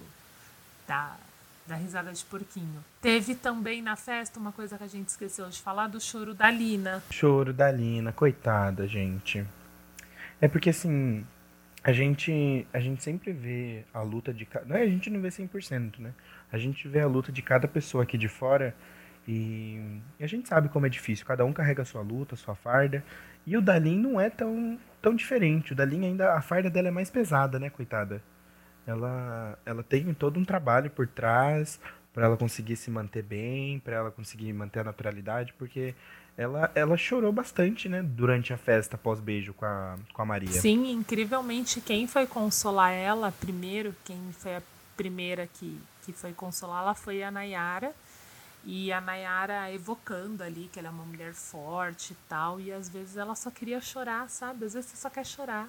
da, 0.87 1.17
da 1.65 1.75
risada 1.75 2.11
de 2.11 2.23
porquinho. 2.25 2.83
Teve 3.01 3.35
também 3.35 3.81
na 3.81 3.95
festa 3.95 4.39
uma 4.39 4.51
coisa 4.51 4.77
que 4.77 4.83
a 4.83 4.87
gente 4.87 5.07
esqueceu 5.07 5.47
de 5.49 5.61
falar 5.61 5.87
do 5.87 5.99
choro 5.99 6.33
da 6.33 6.51
Lina. 6.51 7.03
Choro 7.09 7.53
da 7.53 7.71
Lina, 7.71 8.11
coitada, 8.11 8.87
gente. 8.87 9.45
É 10.41 10.47
porque 10.47 10.69
assim, 10.69 11.25
a 11.83 11.91
gente 11.91 12.67
a 12.73 12.79
gente 12.79 13.03
sempre 13.03 13.31
vê 13.31 13.83
a 13.93 14.01
luta 14.01 14.33
de 14.33 14.45
cada, 14.45 14.65
não 14.65 14.75
é, 14.75 14.83
a 14.83 14.87
gente 14.87 15.09
não 15.09 15.21
vê 15.21 15.29
100%, 15.29 15.99
né? 15.99 16.13
A 16.51 16.57
gente 16.57 16.87
vê 16.87 16.99
a 17.01 17.07
luta 17.07 17.31
de 17.31 17.41
cada 17.41 17.67
pessoa 17.67 18.03
aqui 18.03 18.17
de 18.17 18.27
fora 18.27 18.75
e, 19.27 19.99
e 20.19 20.23
a 20.23 20.27
gente 20.27 20.47
sabe 20.47 20.69
como 20.69 20.85
é 20.85 20.89
difícil. 20.89 21.25
Cada 21.25 21.45
um 21.45 21.53
carrega 21.53 21.81
a 21.81 21.85
sua 21.85 22.01
luta, 22.01 22.35
a 22.35 22.37
sua 22.37 22.55
farda. 22.55 23.03
E 23.45 23.57
o 23.57 23.61
Dalin 23.61 23.99
não 23.99 24.19
é 24.19 24.29
tão 24.29 24.77
tão 25.01 25.15
diferente. 25.15 25.73
O 25.73 25.75
Dalin 25.75 26.05
ainda 26.05 26.33
a 26.33 26.41
farda 26.41 26.69
dela 26.69 26.87
é 26.87 26.91
mais 26.91 27.09
pesada, 27.09 27.59
né, 27.59 27.69
coitada? 27.69 28.21
Ela 28.85 29.57
ela 29.65 29.83
tem 29.83 30.13
todo 30.13 30.39
um 30.39 30.45
trabalho 30.45 30.89
por 30.89 31.07
trás 31.07 31.79
para 32.13 32.25
ela 32.25 32.37
conseguir 32.37 32.75
se 32.75 32.91
manter 32.91 33.23
bem, 33.23 33.79
para 33.79 33.95
ela 33.95 34.11
conseguir 34.11 34.53
manter 34.53 34.81
a 34.81 34.83
naturalidade, 34.83 35.53
porque 35.57 35.95
ela, 36.37 36.71
ela 36.75 36.95
chorou 36.95 37.31
bastante, 37.31 37.89
né, 37.89 38.03
durante 38.03 38.53
a 38.53 38.57
festa 38.57 38.97
pós-beijo 38.97 39.53
com 39.53 39.65
a, 39.65 39.97
com 40.13 40.21
a 40.21 40.25
Maria. 40.25 40.51
Sim, 40.51 40.91
incrivelmente, 40.91 41.81
quem 41.81 42.07
foi 42.07 42.27
consolar 42.27 42.91
ela 42.91 43.31
primeiro, 43.31 43.95
quem 44.05 44.17
foi 44.33 44.57
a 44.57 44.61
primeira 44.95 45.47
que, 45.47 45.79
que 46.03 46.13
foi 46.13 46.33
consolá-la 46.33 46.93
foi 46.93 47.23
a 47.23 47.31
Nayara. 47.31 47.93
E 48.65 48.93
a 48.93 49.01
Nayara 49.01 49.71
evocando 49.73 50.41
ali 50.41 50.69
que 50.71 50.79
ela 50.79 50.87
é 50.87 50.91
uma 50.91 51.03
mulher 51.03 51.33
forte 51.33 52.13
e 52.13 52.17
tal. 52.29 52.61
E 52.61 52.71
às 52.71 52.87
vezes 52.87 53.17
ela 53.17 53.35
só 53.35 53.51
queria 53.51 53.81
chorar, 53.81 54.29
sabe? 54.29 54.65
Às 54.65 54.73
vezes 54.73 54.89
você 54.89 54.97
só 54.97 55.09
quer 55.09 55.25
chorar. 55.25 55.67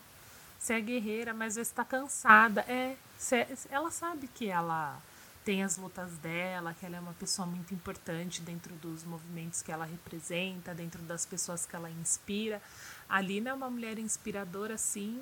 Você 0.64 0.72
é 0.72 0.80
guerreira, 0.80 1.34
mas 1.34 1.48
às 1.48 1.56
vezes 1.56 1.72
tá 1.74 1.84
cansada. 1.84 2.62
É, 2.62 2.96
você, 3.18 3.46
ela 3.70 3.90
sabe 3.90 4.26
que 4.28 4.48
ela 4.48 4.98
tem 5.44 5.62
as 5.62 5.76
lutas 5.76 6.12
dela, 6.16 6.72
que 6.72 6.86
ela 6.86 6.96
é 6.96 7.00
uma 7.00 7.12
pessoa 7.12 7.44
muito 7.44 7.74
importante 7.74 8.40
dentro 8.40 8.74
dos 8.76 9.04
movimentos 9.04 9.60
que 9.60 9.70
ela 9.70 9.84
representa, 9.84 10.72
dentro 10.72 11.02
das 11.02 11.26
pessoas 11.26 11.66
que 11.66 11.76
ela 11.76 11.90
inspira. 11.90 12.62
A 13.06 13.20
Lina 13.20 13.50
é 13.50 13.52
uma 13.52 13.68
mulher 13.68 13.98
inspiradora, 13.98 14.78
sim, 14.78 15.20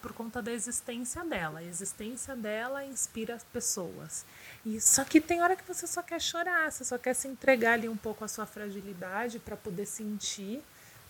por 0.00 0.12
conta 0.12 0.40
da 0.40 0.52
existência 0.52 1.24
dela. 1.24 1.58
A 1.58 1.64
existência 1.64 2.36
dela 2.36 2.84
inspira 2.84 3.34
as 3.34 3.42
pessoas. 3.42 4.24
E 4.64 4.80
só 4.80 5.02
que 5.02 5.20
tem 5.20 5.42
hora 5.42 5.56
que 5.56 5.66
você 5.66 5.88
só 5.88 6.02
quer 6.04 6.20
chorar, 6.20 6.70
você 6.70 6.84
só 6.84 6.96
quer 6.98 7.14
se 7.14 7.26
entregar 7.26 7.72
ali 7.72 7.88
um 7.88 7.96
pouco 7.96 8.24
à 8.24 8.28
sua 8.28 8.46
fragilidade 8.46 9.40
para 9.40 9.56
poder 9.56 9.86
sentir 9.86 10.62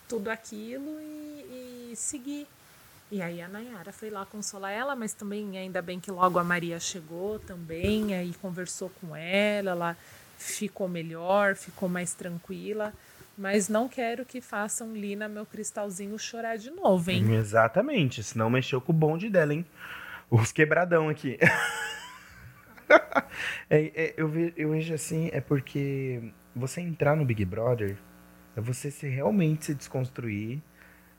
tudo 0.08 0.28
aquilo 0.28 0.98
e, 1.02 1.90
e 1.92 1.96
seguir. 1.96 2.48
E 3.10 3.22
aí 3.22 3.40
a 3.40 3.48
Nayara 3.48 3.92
foi 3.92 4.10
lá 4.10 4.26
consolar 4.26 4.72
ela, 4.72 4.96
mas 4.96 5.12
também 5.12 5.56
ainda 5.58 5.80
bem 5.80 6.00
que 6.00 6.10
logo 6.10 6.38
a 6.38 6.44
Maria 6.44 6.80
chegou 6.80 7.38
também, 7.38 8.14
aí 8.14 8.34
conversou 8.40 8.90
com 9.00 9.14
ela, 9.14 9.70
ela 9.70 9.96
ficou 10.38 10.88
melhor, 10.88 11.54
ficou 11.54 11.88
mais 11.88 12.14
tranquila. 12.14 12.92
Mas 13.36 13.68
não 13.68 13.88
quero 13.88 14.24
que 14.24 14.40
façam 14.40 14.94
Lina, 14.94 15.28
meu 15.28 15.44
cristalzinho, 15.44 16.18
chorar 16.18 16.56
de 16.56 16.70
novo, 16.70 17.10
hein? 17.10 17.34
Exatamente, 17.34 18.22
senão 18.22 18.48
mexeu 18.48 18.80
com 18.80 18.92
o 18.92 18.94
bonde 18.94 19.28
dela, 19.28 19.52
hein? 19.52 19.66
Os 20.30 20.52
quebradão 20.52 21.08
aqui. 21.08 21.36
é, 23.68 23.92
é, 23.94 24.14
eu, 24.16 24.28
ve, 24.28 24.54
eu 24.56 24.70
vejo 24.70 24.94
assim, 24.94 25.30
é 25.32 25.40
porque 25.40 26.22
você 26.54 26.80
entrar 26.80 27.16
no 27.16 27.24
Big 27.24 27.44
Brother 27.44 27.96
é 28.56 28.60
você 28.60 28.90
se 28.90 29.08
realmente 29.08 29.66
se 29.66 29.74
desconstruir 29.74 30.62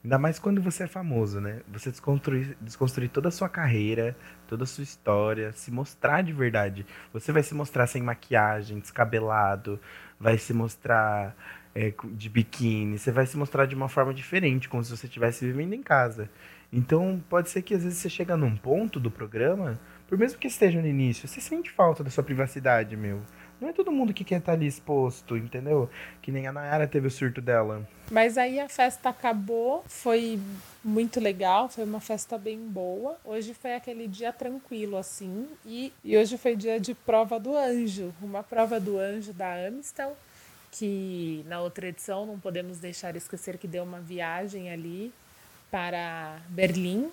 Ainda 0.06 0.20
mais 0.20 0.38
quando 0.38 0.62
você 0.62 0.84
é 0.84 0.88
famoso, 0.88 1.42
né? 1.42 1.62
Você 1.68 1.90
desconstruir, 1.90 2.56
desconstruir 2.62 3.10
toda 3.10 3.30
a 3.30 3.32
sua 3.32 3.50
carreira, 3.50 4.16
toda 4.48 4.64
a 4.64 4.68
sua 4.68 4.84
história, 4.84 5.52
se 5.54 5.72
mostrar 5.72 6.22
de 6.22 6.32
verdade. 6.32 6.86
Você 7.12 7.32
vai 7.32 7.42
se 7.42 7.56
mostrar 7.56 7.88
sem 7.88 8.04
maquiagem, 8.04 8.78
descabelado, 8.78 9.80
vai 10.20 10.38
se 10.38 10.54
mostrar 10.54 11.36
é, 11.74 11.92
de 12.14 12.30
biquíni, 12.30 13.00
você 13.00 13.12
vai 13.12 13.26
se 13.26 13.36
mostrar 13.36 13.66
de 13.66 13.74
uma 13.74 13.90
forma 13.90 14.14
diferente, 14.14 14.70
como 14.70 14.84
se 14.84 14.96
você 14.96 15.08
estivesse 15.08 15.44
vivendo 15.44 15.74
em 15.74 15.82
casa. 15.82 16.30
Então, 16.72 17.20
pode 17.28 17.50
ser 17.50 17.64
que 17.64 17.74
às 17.74 17.84
vezes 17.84 17.98
você 17.98 18.10
chega 18.10 18.38
num 18.38 18.56
ponto 18.56 19.00
do 19.00 19.10
programa, 19.10 19.80
por 20.08 20.20
mesmo 20.20 20.38
que 20.38 20.46
esteja 20.46 20.80
no 20.80 20.88
início, 20.88 21.28
você 21.28 21.42
sente 21.42 21.72
falta 21.72 22.04
da 22.04 22.12
sua 22.12 22.24
privacidade, 22.24 22.96
meu. 22.96 23.24
Não 23.60 23.70
é 23.70 23.74
todo 23.74 23.92
mundo 23.92 24.14
que 24.14 24.24
quer 24.24 24.40
estar 24.40 24.54
ali 24.54 24.68
exposto, 24.68 25.38
entendeu? 25.38 25.90
Que 26.22 26.32
nem 26.32 26.46
a 26.46 26.52
Nayara 26.52 26.88
teve 26.88 27.08
o 27.08 27.12
surto 27.12 27.42
dela. 27.42 27.88
Mas 28.12 28.38
aí 28.38 28.60
a 28.60 28.68
festa 28.68 29.10
acabou, 29.10 29.84
foi 29.88 30.40
muito 30.84 31.20
legal, 31.20 31.70
foi 31.70 31.84
uma 31.84 32.02
festa 32.02 32.38
bem 32.38 32.60
boa. 32.60 33.18
Hoje 33.24 33.54
foi 33.54 33.76
aquele 33.76 34.08
dia 34.08 34.34
tranquilo, 34.34 34.98
assim. 34.98 35.48
E, 35.66 35.94
e 36.04 36.18
hoje 36.18 36.38
foi 36.38 36.56
dia 36.56 36.80
de 36.80 36.94
prova 36.94 37.40
do 37.40 37.56
anjo 37.56 38.14
uma 38.22 38.44
prova 38.44 38.80
do 38.80 39.00
anjo 39.00 39.34
da 39.34 39.68
Amistel, 39.68 40.16
que 40.72 41.44
na 41.48 41.62
outra 41.62 41.88
edição 41.88 42.26
não 42.26 42.40
podemos 42.40 42.80
deixar 42.80 43.16
esquecer 43.16 43.58
que 43.58 43.68
deu 43.68 43.84
uma 43.84 44.00
viagem 44.00 44.70
ali 44.70 45.14
para 45.72 46.40
Berlim, 46.50 47.10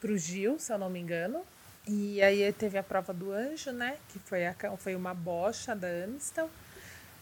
para 0.00 0.10
o 0.10 0.18
Gil, 0.18 0.58
se 0.58 0.72
eu 0.72 0.78
não 0.78 0.90
me 0.90 1.00
engano. 1.00 1.40
E 1.86 2.22
aí 2.22 2.50
teve 2.52 2.78
a 2.78 2.82
prova 2.82 3.12
do 3.12 3.32
anjo, 3.32 3.70
né? 3.70 3.96
Que 4.08 4.18
foi, 4.18 4.46
a, 4.46 4.54
foi 4.78 4.96
uma 4.96 5.12
bocha 5.12 5.74
da 5.74 5.86
Amistel. 6.04 6.48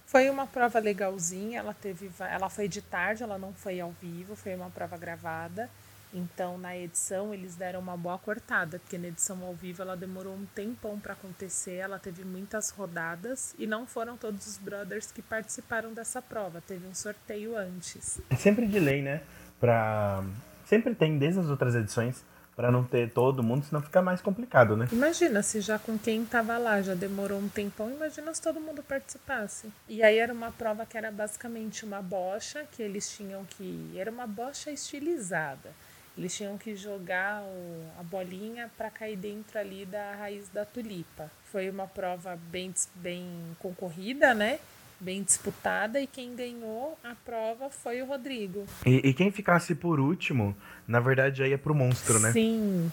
Foi 0.06 0.28
uma 0.30 0.46
prova 0.46 0.78
legalzinha, 0.78 1.60
ela 1.60 1.74
teve. 1.74 2.10
Ela 2.20 2.48
foi 2.48 2.68
de 2.68 2.82
tarde, 2.82 3.22
ela 3.22 3.38
não 3.38 3.52
foi 3.52 3.80
ao 3.80 3.92
vivo, 4.00 4.36
foi 4.36 4.54
uma 4.54 4.70
prova 4.70 4.96
gravada. 4.96 5.68
Então, 6.14 6.58
na 6.58 6.76
edição, 6.76 7.32
eles 7.32 7.56
deram 7.56 7.80
uma 7.80 7.96
boa 7.96 8.18
cortada, 8.18 8.78
porque 8.78 8.98
na 8.98 9.08
edição 9.08 9.42
ao 9.42 9.54
vivo 9.54 9.80
ela 9.80 9.96
demorou 9.96 10.34
um 10.34 10.44
tempão 10.54 11.00
para 11.00 11.14
acontecer, 11.14 11.76
ela 11.76 11.98
teve 11.98 12.22
muitas 12.22 12.68
rodadas 12.68 13.54
e 13.58 13.66
não 13.66 13.86
foram 13.86 14.18
todos 14.18 14.46
os 14.46 14.58
brothers 14.58 15.10
que 15.10 15.22
participaram 15.22 15.94
dessa 15.94 16.20
prova, 16.20 16.60
teve 16.60 16.86
um 16.86 16.94
sorteio 16.94 17.56
antes. 17.56 18.20
É 18.28 18.36
sempre 18.36 18.66
de 18.66 18.78
lei, 18.78 19.00
né? 19.00 19.22
Pra... 19.58 20.22
Sempre 20.66 20.94
tem, 20.94 21.18
desde 21.18 21.40
as 21.40 21.46
outras 21.46 21.74
edições, 21.74 22.22
para 22.62 22.70
não 22.70 22.84
ter 22.84 23.10
todo 23.10 23.42
mundo, 23.42 23.64
senão 23.64 23.82
fica 23.82 24.00
mais 24.00 24.22
complicado, 24.22 24.76
né? 24.76 24.86
Imagina 24.92 25.42
se 25.42 25.60
já 25.60 25.80
com 25.80 25.98
quem 25.98 26.24
tava 26.24 26.56
lá 26.58 26.80
já 26.80 26.94
demorou 26.94 27.40
um 27.40 27.48
tempão, 27.48 27.90
imagina 27.90 28.32
se 28.32 28.40
todo 28.40 28.60
mundo 28.60 28.84
participasse. 28.84 29.66
E 29.88 30.00
aí 30.00 30.16
era 30.16 30.32
uma 30.32 30.52
prova 30.52 30.86
que 30.86 30.96
era 30.96 31.10
basicamente 31.10 31.84
uma 31.84 32.00
bocha, 32.00 32.64
que 32.70 32.80
eles 32.80 33.10
tinham 33.10 33.44
que. 33.44 33.92
Era 33.96 34.12
uma 34.12 34.28
bocha 34.28 34.70
estilizada. 34.70 35.72
Eles 36.16 36.36
tinham 36.36 36.56
que 36.56 36.76
jogar 36.76 37.42
o, 37.42 37.84
a 37.98 38.02
bolinha 38.04 38.70
para 38.78 38.90
cair 38.90 39.16
dentro 39.16 39.58
ali 39.58 39.84
da 39.84 40.14
raiz 40.14 40.48
da 40.48 40.64
tulipa. 40.64 41.28
Foi 41.50 41.68
uma 41.68 41.88
prova 41.88 42.38
bem, 42.48 42.72
bem 42.94 43.26
concorrida, 43.58 44.34
né? 44.34 44.60
Bem 45.02 45.22
disputada 45.22 46.00
e 46.00 46.06
quem 46.06 46.34
ganhou 46.34 46.96
a 47.02 47.14
prova 47.14 47.68
foi 47.68 48.00
o 48.00 48.06
Rodrigo. 48.06 48.64
E, 48.86 49.08
e 49.08 49.12
quem 49.12 49.30
ficasse 49.30 49.74
por 49.74 49.98
último, 49.98 50.56
na 50.86 51.00
verdade, 51.00 51.38
já 51.38 51.48
ia 51.48 51.58
pro 51.58 51.74
monstro, 51.74 52.20
né? 52.20 52.32
Sim, 52.32 52.90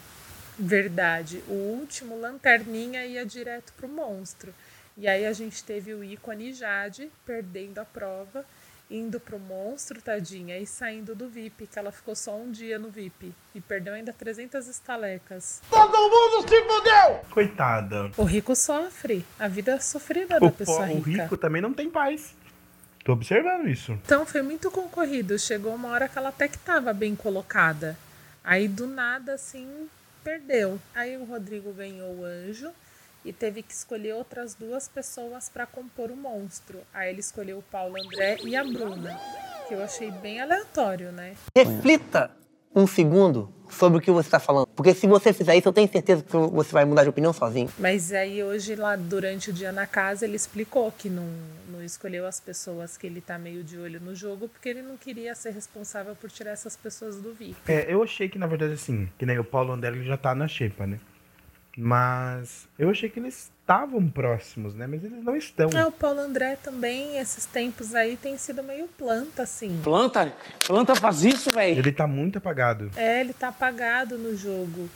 verdade. 0.58 1.44
O 1.48 1.54
último, 1.54 2.20
Lanterninha, 2.20 3.06
ia 3.06 3.26
direto 3.26 3.72
pro 3.74 3.88
monstro. 3.88 4.54
E 4.98 5.08
aí 5.08 5.26
a 5.26 5.32
gente 5.32 5.64
teve 5.64 5.94
o 5.94 6.04
ícone 6.04 6.52
Jade 6.52 7.10
perdendo 7.26 7.80
a 7.80 7.86
prova 7.86 8.44
indo 8.90 9.20
pro 9.20 9.38
monstro, 9.38 10.02
tadinha, 10.02 10.58
e 10.58 10.66
saindo 10.66 11.14
do 11.14 11.30
VIP, 11.30 11.68
que 11.68 11.78
ela 11.78 11.92
ficou 11.92 12.16
só 12.16 12.36
um 12.36 12.52
dia 12.52 12.80
no 12.80 12.90
VIP. 12.90 13.34
E 13.54 13.62
perdeu 13.62 13.94
ainda 13.94 14.12
300 14.12 14.68
estalecas. 14.68 15.62
Todo 15.70 15.92
mundo 15.92 16.50
se 16.50 16.62
fudeu! 16.64 17.22
Coitada. 17.30 18.12
O 18.18 18.24
rico 18.24 18.56
sofre. 18.56 19.26
A 19.38 19.48
vida 19.48 19.74
é 19.74 19.80
sofrida 19.80 20.40
da 20.40 20.52
pessoa 20.52 20.86
rica. 20.86 21.00
O 21.00 21.04
rico 21.04 21.38
também 21.38 21.62
não 21.62 21.74
tem 21.74 21.90
paz. 21.90 22.36
Tô 23.04 23.14
observando 23.14 23.68
isso. 23.68 23.94
Então 24.06 24.26
foi 24.26 24.42
muito 24.42 24.70
concorrido. 24.72 25.38
Chegou 25.38 25.74
uma 25.74 25.90
hora 25.90 26.10
que 26.10 26.18
ela 26.18 26.30
até 26.30 26.48
que 26.48 26.58
tava 26.58 26.92
bem 26.94 27.16
colocada. 27.16 27.98
Aí 28.44 28.68
do 28.68 28.88
nada, 28.88 29.34
assim, 29.34 29.88
perdeu. 30.24 30.80
Aí 30.96 31.16
o 31.18 31.24
Rodrigo 31.24 31.72
ganhou 31.74 32.20
o 32.20 32.24
anjo 32.26 32.72
e 33.24 33.34
teve 33.34 33.62
que 33.62 33.74
escolher 33.74 34.14
outras 34.14 34.56
duas 34.56 34.88
pessoas 34.88 35.50
para 35.50 35.66
compor 35.66 36.12
o 36.12 36.16
monstro. 36.16 36.80
Aí 36.94 37.10
ele 37.10 37.20
escolheu 37.20 37.60
o 37.60 37.64
Paulo 37.64 37.96
André 38.02 38.38
e 38.44 38.56
a 38.56 38.64
Bruna, 38.64 39.20
que 39.68 39.74
eu 39.74 39.84
achei 39.84 40.12
bem 40.12 40.40
aleatório, 40.40 41.12
né? 41.12 41.36
Reflita 41.56 42.32
um 42.76 42.86
segundo 42.86 43.52
sobre 43.70 44.00
o 44.00 44.02
que 44.02 44.12
você 44.12 44.28
está 44.28 44.40
falando. 44.40 44.68
Porque 44.68 44.94
se 44.94 45.08
você 45.08 45.34
fizer 45.34 45.56
isso, 45.56 45.68
eu 45.68 45.74
tenho 45.74 45.90
certeza 45.92 46.24
que 46.24 46.32
você 46.32 46.72
vai 46.72 46.86
mudar 46.86 47.04
de 47.04 47.10
opinião 47.10 47.34
sozinho. 47.34 47.70
Mas 47.78 48.12
aí 48.12 48.44
hoje, 48.44 48.76
lá 48.76 48.96
durante 48.96 49.50
o 49.50 49.54
dia 49.54 49.72
na 49.72 49.86
casa, 49.86 50.26
ele 50.26 50.36
explicou 50.36 50.92
que 50.92 51.10
não, 51.10 51.28
não 51.70 51.84
escolheu 51.84 52.26
as 52.26 52.40
pessoas 52.40 52.98
que 52.98 53.06
ele 53.06 53.22
tá 53.22 53.38
meio 53.38 53.64
de 53.64 53.78
olho 53.78 54.00
no 54.00 54.16
jogo, 54.16 54.48
porque 54.48 54.70
ele 54.70 54.82
não 54.82 54.98
queria 54.98 55.36
ser 55.36 55.52
responsável 55.52 56.16
por 56.16 56.30
tirar 56.30 56.52
essas 56.52 56.76
pessoas 56.76 57.18
do 57.18 57.34
VIP. 57.34 57.58
É, 57.68 57.94
eu 57.94 58.02
achei 58.02 58.30
que, 58.30 58.40
na 58.40 58.48
verdade, 58.48 58.74
assim, 58.74 59.10
que 59.18 59.26
nem 59.26 59.38
o 59.38 59.44
Paulo 59.44 59.74
André 59.74 59.90
ele 59.90 60.04
já 60.04 60.18
tá 60.18 60.34
na 60.34 60.48
xepa, 60.48 60.88
né? 60.88 61.00
Mas 61.82 62.68
eu 62.78 62.90
achei 62.90 63.10
que 63.10 63.20
eles 63.20 63.50
estavam 63.62 64.06
próximos, 64.10 64.76
né? 64.76 64.86
Mas 64.86 65.02
eles 65.02 65.24
não 65.24 65.36
estão. 65.36 65.70
É, 65.70 65.86
o 65.86 65.92
Paulo 65.92 66.20
André 66.20 66.58
também, 66.58 67.18
esses 67.18 67.46
tempos 67.46 67.96
aí, 67.96 68.18
tem 68.18 68.38
sido 68.38 68.62
meio 68.62 68.88
planta, 68.90 69.44
assim. 69.44 69.80
Planta? 69.82 70.34
Planta 70.68 70.94
faz 70.94 71.24
isso, 71.24 71.50
velho? 71.52 71.80
Ele 71.80 71.92
tá 71.94 72.06
muito 72.06 72.38
apagado. 72.38 72.92
É, 72.98 73.22
ele 73.22 73.32
tá 73.32 73.48
apagado 73.48 74.18
no 74.18 74.36
jogo. 74.36 74.90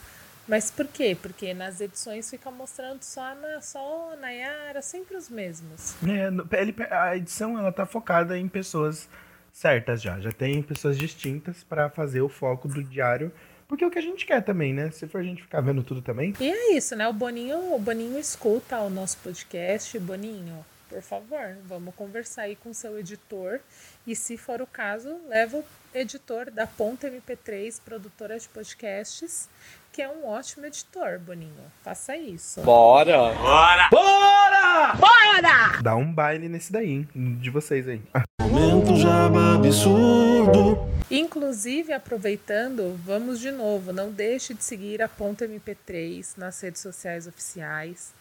Mas 0.45 0.69
por 0.69 0.85
quê? 0.87 1.17
Porque 1.19 1.53
nas 1.53 1.79
edições 1.79 2.29
fica 2.29 2.51
mostrando 2.51 3.01
só 3.01 3.33
na 3.33 3.61
só 3.61 4.13
Nayara, 4.19 4.81
sempre 4.81 5.15
os 5.15 5.29
mesmos. 5.29 5.95
É, 6.05 6.59
ele, 6.59 6.75
a 6.91 7.15
edição 7.15 7.57
ela 7.57 7.71
tá 7.71 7.85
focada 7.85 8.37
em 8.37 8.49
pessoas 8.49 9.07
certas 9.53 10.01
já. 10.01 10.19
Já 10.19 10.33
tem 10.33 10.61
pessoas 10.61 10.97
distintas 10.97 11.63
pra 11.63 11.89
fazer 11.89 12.19
o 12.21 12.27
foco 12.27 12.67
do 12.67 12.83
diário. 12.83 13.31
Porque 13.73 13.83
é 13.83 13.87
o 13.87 13.89
que 13.89 13.97
a 13.97 14.03
gente 14.03 14.23
quer 14.23 14.43
também, 14.43 14.71
né? 14.71 14.91
Se 14.91 15.07
for 15.07 15.19
a 15.19 15.23
gente 15.23 15.41
ficar 15.41 15.59
vendo 15.59 15.81
tudo 15.81 15.99
também. 15.99 16.31
E 16.39 16.47
é 16.47 16.75
isso, 16.75 16.95
né? 16.95 17.07
O 17.07 17.13
Boninho, 17.13 17.73
o 17.73 17.79
Boninho 17.79 18.19
escuta 18.19 18.77
o 18.77 18.87
nosso 18.87 19.17
podcast. 19.17 19.97
Boninho, 19.97 20.63
por 20.87 21.01
favor, 21.01 21.57
vamos 21.65 21.95
conversar 21.95 22.43
aí 22.43 22.55
com 22.55 22.69
o 22.69 22.73
seu 22.75 22.99
editor. 22.99 23.59
E 24.05 24.15
se 24.15 24.37
for 24.37 24.61
o 24.61 24.67
caso, 24.67 25.17
leva 25.27 25.57
o 25.57 25.65
editor 25.91 26.51
da 26.51 26.67
Ponta 26.67 27.09
MP3, 27.09 27.81
produtora 27.83 28.37
de 28.37 28.47
podcasts, 28.47 29.49
que 29.91 30.03
é 30.03 30.07
um 30.07 30.27
ótimo 30.27 30.67
editor, 30.67 31.17
Boninho. 31.17 31.65
Faça 31.83 32.15
isso. 32.15 32.61
Bora! 32.61 33.33
Bora! 33.33 33.89
Bora! 33.89 34.93
Bora! 34.99 35.81
Dá 35.81 35.95
um 35.95 36.13
baile 36.13 36.47
nesse 36.47 36.71
daí, 36.71 36.91
hein? 36.91 37.09
De 37.41 37.49
vocês 37.49 37.87
aí. 37.87 38.03
Momento 38.39 38.95
jaba 38.97 39.55
absurdo. 39.55 40.93
Inclusive, 41.15 41.93
aproveitando, 41.93 42.99
vamos 43.05 43.39
de 43.39 43.51
novo, 43.51 43.93
não 43.93 44.11
deixe 44.11 44.51
de 44.51 44.63
seguir 44.63 44.99
a 44.99 45.07
Ponta 45.07 45.47
MP3 45.47 46.35
nas 46.37 46.59
redes 46.59 46.81
sociais 46.81 47.27
oficiais. 47.27 48.11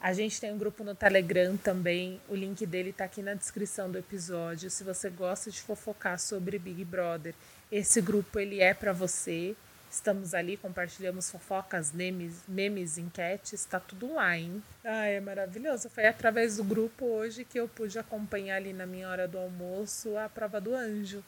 A 0.00 0.12
gente 0.12 0.40
tem 0.40 0.52
um 0.52 0.58
grupo 0.58 0.82
no 0.82 0.96
Telegram 0.96 1.56
também, 1.56 2.20
o 2.28 2.34
link 2.34 2.66
dele 2.66 2.90
está 2.90 3.04
aqui 3.04 3.22
na 3.22 3.34
descrição 3.34 3.88
do 3.88 3.98
episódio. 3.98 4.68
Se 4.68 4.82
você 4.82 5.08
gosta 5.08 5.48
de 5.48 5.62
fofocar 5.62 6.18
sobre 6.18 6.58
Big 6.58 6.84
Brother, 6.84 7.36
esse 7.70 8.00
grupo 8.00 8.40
ele 8.40 8.60
é 8.60 8.74
para 8.74 8.92
você. 8.92 9.54
Estamos 9.88 10.34
ali, 10.34 10.56
compartilhamos 10.56 11.30
fofocas, 11.30 11.92
memes, 11.92 12.42
memes 12.48 12.98
enquetes, 12.98 13.64
tá 13.64 13.78
tudo 13.78 14.14
lá, 14.14 14.36
hein? 14.36 14.60
Ah, 14.84 15.06
é 15.06 15.20
maravilhoso. 15.20 15.88
Foi 15.88 16.04
através 16.04 16.56
do 16.56 16.64
grupo 16.64 17.04
hoje 17.06 17.44
que 17.44 17.60
eu 17.60 17.68
pude 17.68 17.96
acompanhar 17.96 18.56
ali 18.56 18.72
na 18.72 18.86
minha 18.86 19.08
hora 19.08 19.28
do 19.28 19.38
almoço 19.38 20.16
a 20.16 20.28
prova 20.28 20.60
do 20.60 20.74
anjo. 20.74 21.22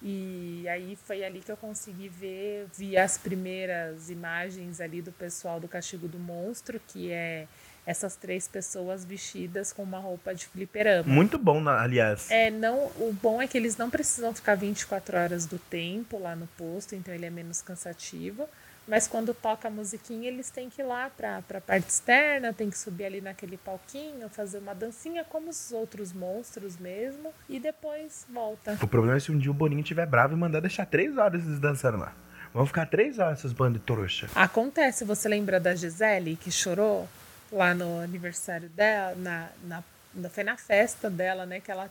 E 0.00 0.66
aí 0.68 0.96
foi 1.04 1.24
ali 1.24 1.40
que 1.40 1.50
eu 1.50 1.56
consegui 1.56 2.08
ver, 2.08 2.66
vi 2.76 2.96
as 2.96 3.18
primeiras 3.18 4.10
imagens 4.10 4.80
ali 4.80 5.02
do 5.02 5.10
pessoal 5.10 5.58
do 5.58 5.66
Castigo 5.66 6.06
do 6.06 6.18
Monstro, 6.18 6.80
que 6.86 7.10
é 7.10 7.48
essas 7.84 8.14
três 8.16 8.46
pessoas 8.46 9.02
vestidas 9.04 9.72
com 9.72 9.82
uma 9.82 9.98
roupa 9.98 10.34
de 10.34 10.46
fliperama. 10.46 11.10
Muito 11.10 11.38
bom, 11.38 11.66
aliás. 11.66 12.30
É, 12.30 12.50
não, 12.50 12.84
o 12.98 13.16
bom 13.20 13.40
é 13.40 13.48
que 13.48 13.56
eles 13.56 13.78
não 13.78 13.88
precisam 13.88 14.34
ficar 14.34 14.56
24 14.56 15.16
horas 15.16 15.46
do 15.46 15.58
tempo 15.58 16.18
lá 16.18 16.36
no 16.36 16.46
posto, 16.48 16.94
então 16.94 17.14
ele 17.14 17.24
é 17.24 17.30
menos 17.30 17.62
cansativo. 17.62 18.46
Mas 18.88 19.06
quando 19.06 19.34
toca 19.34 19.68
a 19.68 19.70
musiquinha, 19.70 20.26
eles 20.28 20.48
têm 20.50 20.70
que 20.70 20.80
ir 20.80 20.84
lá 20.84 21.10
pra, 21.14 21.42
pra 21.42 21.60
parte 21.60 21.88
externa, 21.90 22.54
tem 22.54 22.70
que 22.70 22.78
subir 22.78 23.04
ali 23.04 23.20
naquele 23.20 23.58
palquinho, 23.58 24.28
fazer 24.30 24.58
uma 24.58 24.74
dancinha 24.74 25.24
como 25.24 25.50
os 25.50 25.70
outros 25.72 26.10
monstros 26.12 26.78
mesmo, 26.78 27.32
e 27.48 27.60
depois 27.60 28.26
volta. 28.32 28.78
O 28.82 28.88
problema 28.88 29.18
é 29.18 29.20
se 29.20 29.30
um 29.30 29.36
dia 29.38 29.50
o 29.50 29.54
Boninho 29.54 29.82
estiver 29.82 30.06
bravo 30.06 30.32
e 30.34 30.36
mandar 30.38 30.60
deixar 30.60 30.86
três 30.86 31.18
horas 31.18 31.44
eles 31.44 31.60
dançando 31.60 31.98
lá. 31.98 32.14
Vão 32.54 32.64
ficar 32.64 32.86
três 32.86 33.18
horas 33.18 33.40
essas 33.40 33.52
bandas 33.52 33.74
de 33.74 33.80
trouxa. 33.86 34.26
Acontece, 34.34 35.04
você 35.04 35.28
lembra 35.28 35.60
da 35.60 35.74
Gisele 35.74 36.34
que 36.36 36.50
chorou 36.50 37.06
lá 37.52 37.74
no 37.74 38.00
aniversário 38.00 38.70
dela, 38.70 39.14
na, 39.16 39.48
na- 39.64 39.84
foi 40.30 40.42
na 40.44 40.56
festa 40.56 41.10
dela, 41.10 41.44
né? 41.44 41.60
Que 41.60 41.70
ela, 41.70 41.90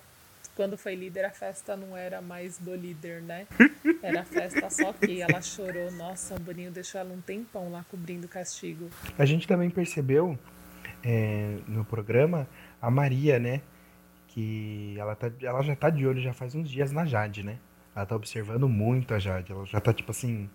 quando 0.57 0.75
foi 0.75 0.95
líder, 0.95 1.23
a 1.23 1.29
festa 1.29 1.77
não 1.77 1.95
era 1.95 2.19
mais 2.19 2.57
do 2.57 2.73
líder, 2.73 3.21
né? 3.21 3.45
Era 4.01 4.21
a 4.21 4.25
festa 4.25 4.69
só 4.71 4.91
que 4.91 5.21
ela 5.21 5.39
chorou. 5.39 5.91
Nossa, 5.91 6.35
o 6.35 6.39
Boninho 6.39 6.71
deixou 6.71 6.99
ela 6.99 7.13
um 7.13 7.21
tempão 7.21 7.71
lá 7.71 7.85
cobrindo 7.89 8.25
o 8.25 8.29
castigo. 8.29 8.89
A 9.17 9.25
gente 9.25 9.47
também 9.47 9.69
percebeu 9.69 10.37
é, 11.03 11.59
no 11.67 11.85
programa 11.85 12.47
a 12.81 12.89
Maria, 12.89 13.37
né? 13.37 13.61
Que 14.29 14.95
ela, 14.97 15.15
tá, 15.15 15.31
ela 15.41 15.61
já 15.61 15.75
tá 15.75 15.91
de 15.91 16.07
olho 16.07 16.19
já 16.21 16.33
faz 16.33 16.55
uns 16.55 16.69
dias 16.69 16.91
na 16.91 17.05
Jade, 17.05 17.43
né? 17.43 17.59
Ela 17.95 18.05
tá 18.05 18.15
observando 18.15 18.67
muito 18.67 19.13
a 19.13 19.19
Jade. 19.19 19.51
Ela 19.51 19.65
já 19.65 19.79
tá, 19.79 19.93
tipo 19.93 20.09
assim, 20.09 20.49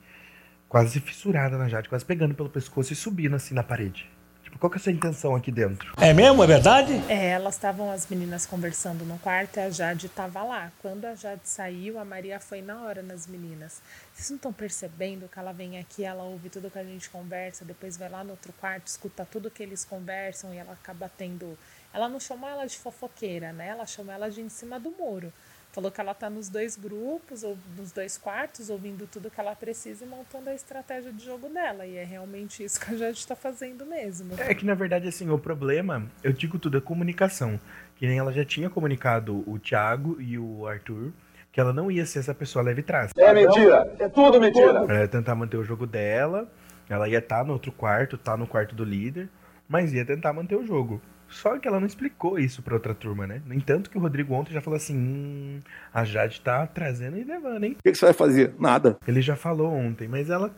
quase 0.69 0.99
fissurada 0.99 1.57
na 1.57 1.69
Jade, 1.69 1.89
quase 1.89 2.05
pegando 2.05 2.35
pelo 2.35 2.51
pescoço 2.51 2.93
e 2.93 2.97
subindo 2.97 3.37
assim 3.37 3.55
na 3.55 3.63
parede. 3.63 4.11
Qual 4.59 4.71
que 4.71 4.77
é 4.77 4.81
a 4.81 4.83
sua 4.83 4.93
intenção 4.93 5.35
aqui 5.35 5.51
dentro? 5.51 5.93
É 5.97 6.13
mesmo? 6.13 6.43
É 6.43 6.47
verdade? 6.47 6.93
É, 7.09 7.31
elas 7.31 7.55
estavam, 7.55 7.91
as 7.91 8.07
meninas, 8.07 8.47
conversando 8.47 9.05
no 9.05 9.19
quarto 9.19 9.57
e 9.57 9.61
a 9.61 9.71
Jade 9.71 10.07
estava 10.07 10.43
lá. 10.43 10.71
Quando 10.81 11.05
a 11.05 11.15
Jade 11.15 11.43
saiu, 11.45 11.99
a 11.99 12.05
Maria 12.05 12.39
foi 12.39 12.63
na 12.63 12.81
hora 12.83 13.03
nas 13.03 13.27
meninas. 13.27 13.83
Vocês 14.15 14.31
não 14.31 14.37
estão 14.37 14.53
percebendo 14.53 15.29
que 15.29 15.39
ela 15.39 15.53
vem 15.53 15.79
aqui, 15.79 16.05
ela 16.05 16.23
ouve 16.23 16.49
tudo 16.49 16.71
que 16.71 16.79
a 16.79 16.85
gente 16.85 17.11
conversa, 17.11 17.65
depois 17.65 17.97
vai 17.97 18.09
lá 18.09 18.23
no 18.23 18.31
outro 18.31 18.53
quarto, 18.55 18.87
escuta 18.87 19.27
tudo 19.31 19.51
que 19.51 19.63
eles 19.63 19.85
conversam 19.85 20.55
e 20.55 20.59
ela 20.59 20.73
acaba 20.73 21.11
tendo. 21.17 21.59
Ela 21.93 22.09
não 22.09 22.21
chamou 22.21 22.49
ela 22.49 22.67
de 22.67 22.79
fofoqueira, 22.79 23.53
né? 23.53 23.69
Ela 23.69 23.87
chamou 23.87 24.13
ela 24.13 24.31
de 24.31 24.41
em 24.41 24.49
cima 24.49 24.79
do 24.79 24.91
muro. 24.91 25.33
Falou 25.73 25.91
que 25.91 26.01
ela 26.01 26.13
tá 26.13 26.29
nos 26.29 26.51
dois 26.51 26.77
grupos, 26.77 27.43
ou 27.43 27.57
nos 27.79 27.93
dois 27.93 28.19
quartos, 28.19 28.69
ouvindo 28.69 29.07
tudo 29.07 29.31
que 29.31 29.41
ela 29.41 29.57
precisa 29.57 30.05
e 30.05 30.09
montando 30.09 30.51
a 30.51 30.55
estratégia 30.55 31.11
de 31.11 31.25
jogo 31.25 31.49
dela. 31.49 31.87
E 31.87 31.97
é 31.97 32.05
realmente 32.05 32.63
isso 32.63 32.79
que 32.79 32.95
a 32.95 32.97
Jade 32.97 33.27
tá 33.27 33.35
fazendo 33.35 33.87
mesmo. 33.87 34.35
É 34.39 34.55
que 34.55 34.67
na 34.67 34.75
verdade, 34.75 35.09
assim, 35.09 35.31
o 35.31 35.39
problema, 35.39 36.07
eu 36.23 36.33
digo 36.33 36.59
tudo, 36.59 36.77
é 36.77 36.81
comunicação. 36.81 37.59
Que 37.97 38.07
nem 38.07 38.19
ela 38.19 38.33
já 38.33 38.45
tinha 38.45 38.69
comunicado 38.69 39.43
o 39.47 39.59
Thiago 39.59 40.21
e 40.21 40.39
o 40.39 40.67
Arthur 40.67 41.11
que 41.53 41.61
ela 41.61 41.73
não 41.73 41.91
ia 41.91 42.07
ser 42.07 42.21
essa 42.21 42.35
pessoa 42.35 42.65
leve 42.65 42.83
trás. 42.83 43.13
É 43.15 43.33
mentira. 43.33 43.95
É 43.99 44.09
tudo 44.09 44.41
mentira. 44.41 44.87
Ela 44.89 45.01
ia 45.01 45.09
tentar 45.09 45.35
manter 45.35 45.59
o 45.59 45.63
jogo 45.63 45.87
dela, 45.87 46.51
ela 46.89 47.07
ia 47.09 47.19
estar 47.19 47.45
no 47.45 47.53
outro 47.53 47.71
quarto, 47.71 48.17
tá 48.17 48.37
no 48.37 48.47
quarto 48.47 48.75
do 48.75 48.85
líder, 48.85 49.29
mas 49.69 49.93
ia 49.93 50.05
tentar 50.05 50.33
manter 50.33 50.57
o 50.57 50.67
jogo. 50.67 51.01
Só 51.33 51.59
que 51.59 51.67
ela 51.67 51.81
não 51.81 51.87
explicou 51.87 52.39
isso 52.39 52.63
pra 52.63 52.75
outra 52.75 52.95
turma, 52.95 53.27
né? 53.27 53.41
No 53.47 53.55
entanto 53.55 53.89
que 53.89 53.97
o 53.97 54.01
Rodrigo 54.01 54.35
ontem 54.35 54.53
já 54.53 54.61
falou 54.61 54.77
assim, 54.77 54.97
hum, 54.97 55.61
a 55.93 56.05
Jade 56.05 56.41
tá 56.41 56.67
trazendo 56.67 57.17
e 57.19 57.25
levando, 57.25 57.65
hein? 57.65 57.73
O 57.73 57.83
que, 57.83 57.91
que 57.91 57.99
você 57.99 58.05
vai 58.05 58.15
fazer? 58.15 58.55
Nada. 58.59 58.99
Ele 59.07 59.23
já 59.23 59.35
falou 59.35 59.73
ontem, 59.73 60.07
mas 60.07 60.29
ela... 60.29 60.55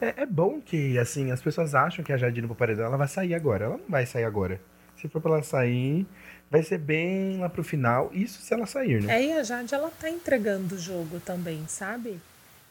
É, 0.00 0.22
é 0.22 0.26
bom 0.26 0.60
que, 0.60 0.98
assim, 0.98 1.30
as 1.30 1.40
pessoas 1.40 1.74
acham 1.74 2.04
que 2.04 2.12
a 2.12 2.16
Jade 2.16 2.38
indo 2.38 2.48
pro 2.48 2.56
paredão, 2.56 2.86
ela 2.86 2.96
vai 2.96 3.08
sair 3.08 3.34
agora. 3.34 3.64
Ela 3.64 3.76
não 3.78 3.88
vai 3.88 4.04
sair 4.04 4.24
agora. 4.24 4.60
Se 4.96 5.08
for 5.08 5.20
pra 5.20 5.32
ela 5.32 5.42
sair, 5.42 6.06
vai 6.50 6.62
ser 6.62 6.78
bem 6.78 7.38
lá 7.38 7.48
pro 7.48 7.64
final. 7.64 8.10
Isso 8.12 8.42
se 8.42 8.52
ela 8.52 8.66
sair, 8.66 9.02
né? 9.02 9.16
É, 9.16 9.26
e 9.26 9.32
a 9.32 9.42
Jade, 9.42 9.74
ela 9.74 9.90
tá 9.90 10.10
entregando 10.10 10.74
o 10.74 10.78
jogo 10.78 11.20
também, 11.20 11.64
sabe? 11.66 12.20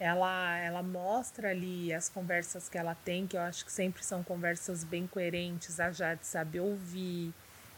Ela, 0.01 0.57
ela 0.57 0.81
mostra 0.81 1.51
ali 1.51 1.93
as 1.93 2.09
conversas 2.09 2.67
que 2.67 2.75
ela 2.75 2.95
tem, 3.05 3.27
que 3.27 3.37
eu 3.37 3.41
acho 3.41 3.63
que 3.63 3.71
sempre 3.71 4.03
são 4.03 4.23
conversas 4.23 4.83
bem 4.83 5.05
coerentes. 5.05 5.79
A 5.79 5.91
Jade 5.91 6.25
sabe 6.25 6.59
ouvir, 6.59 7.31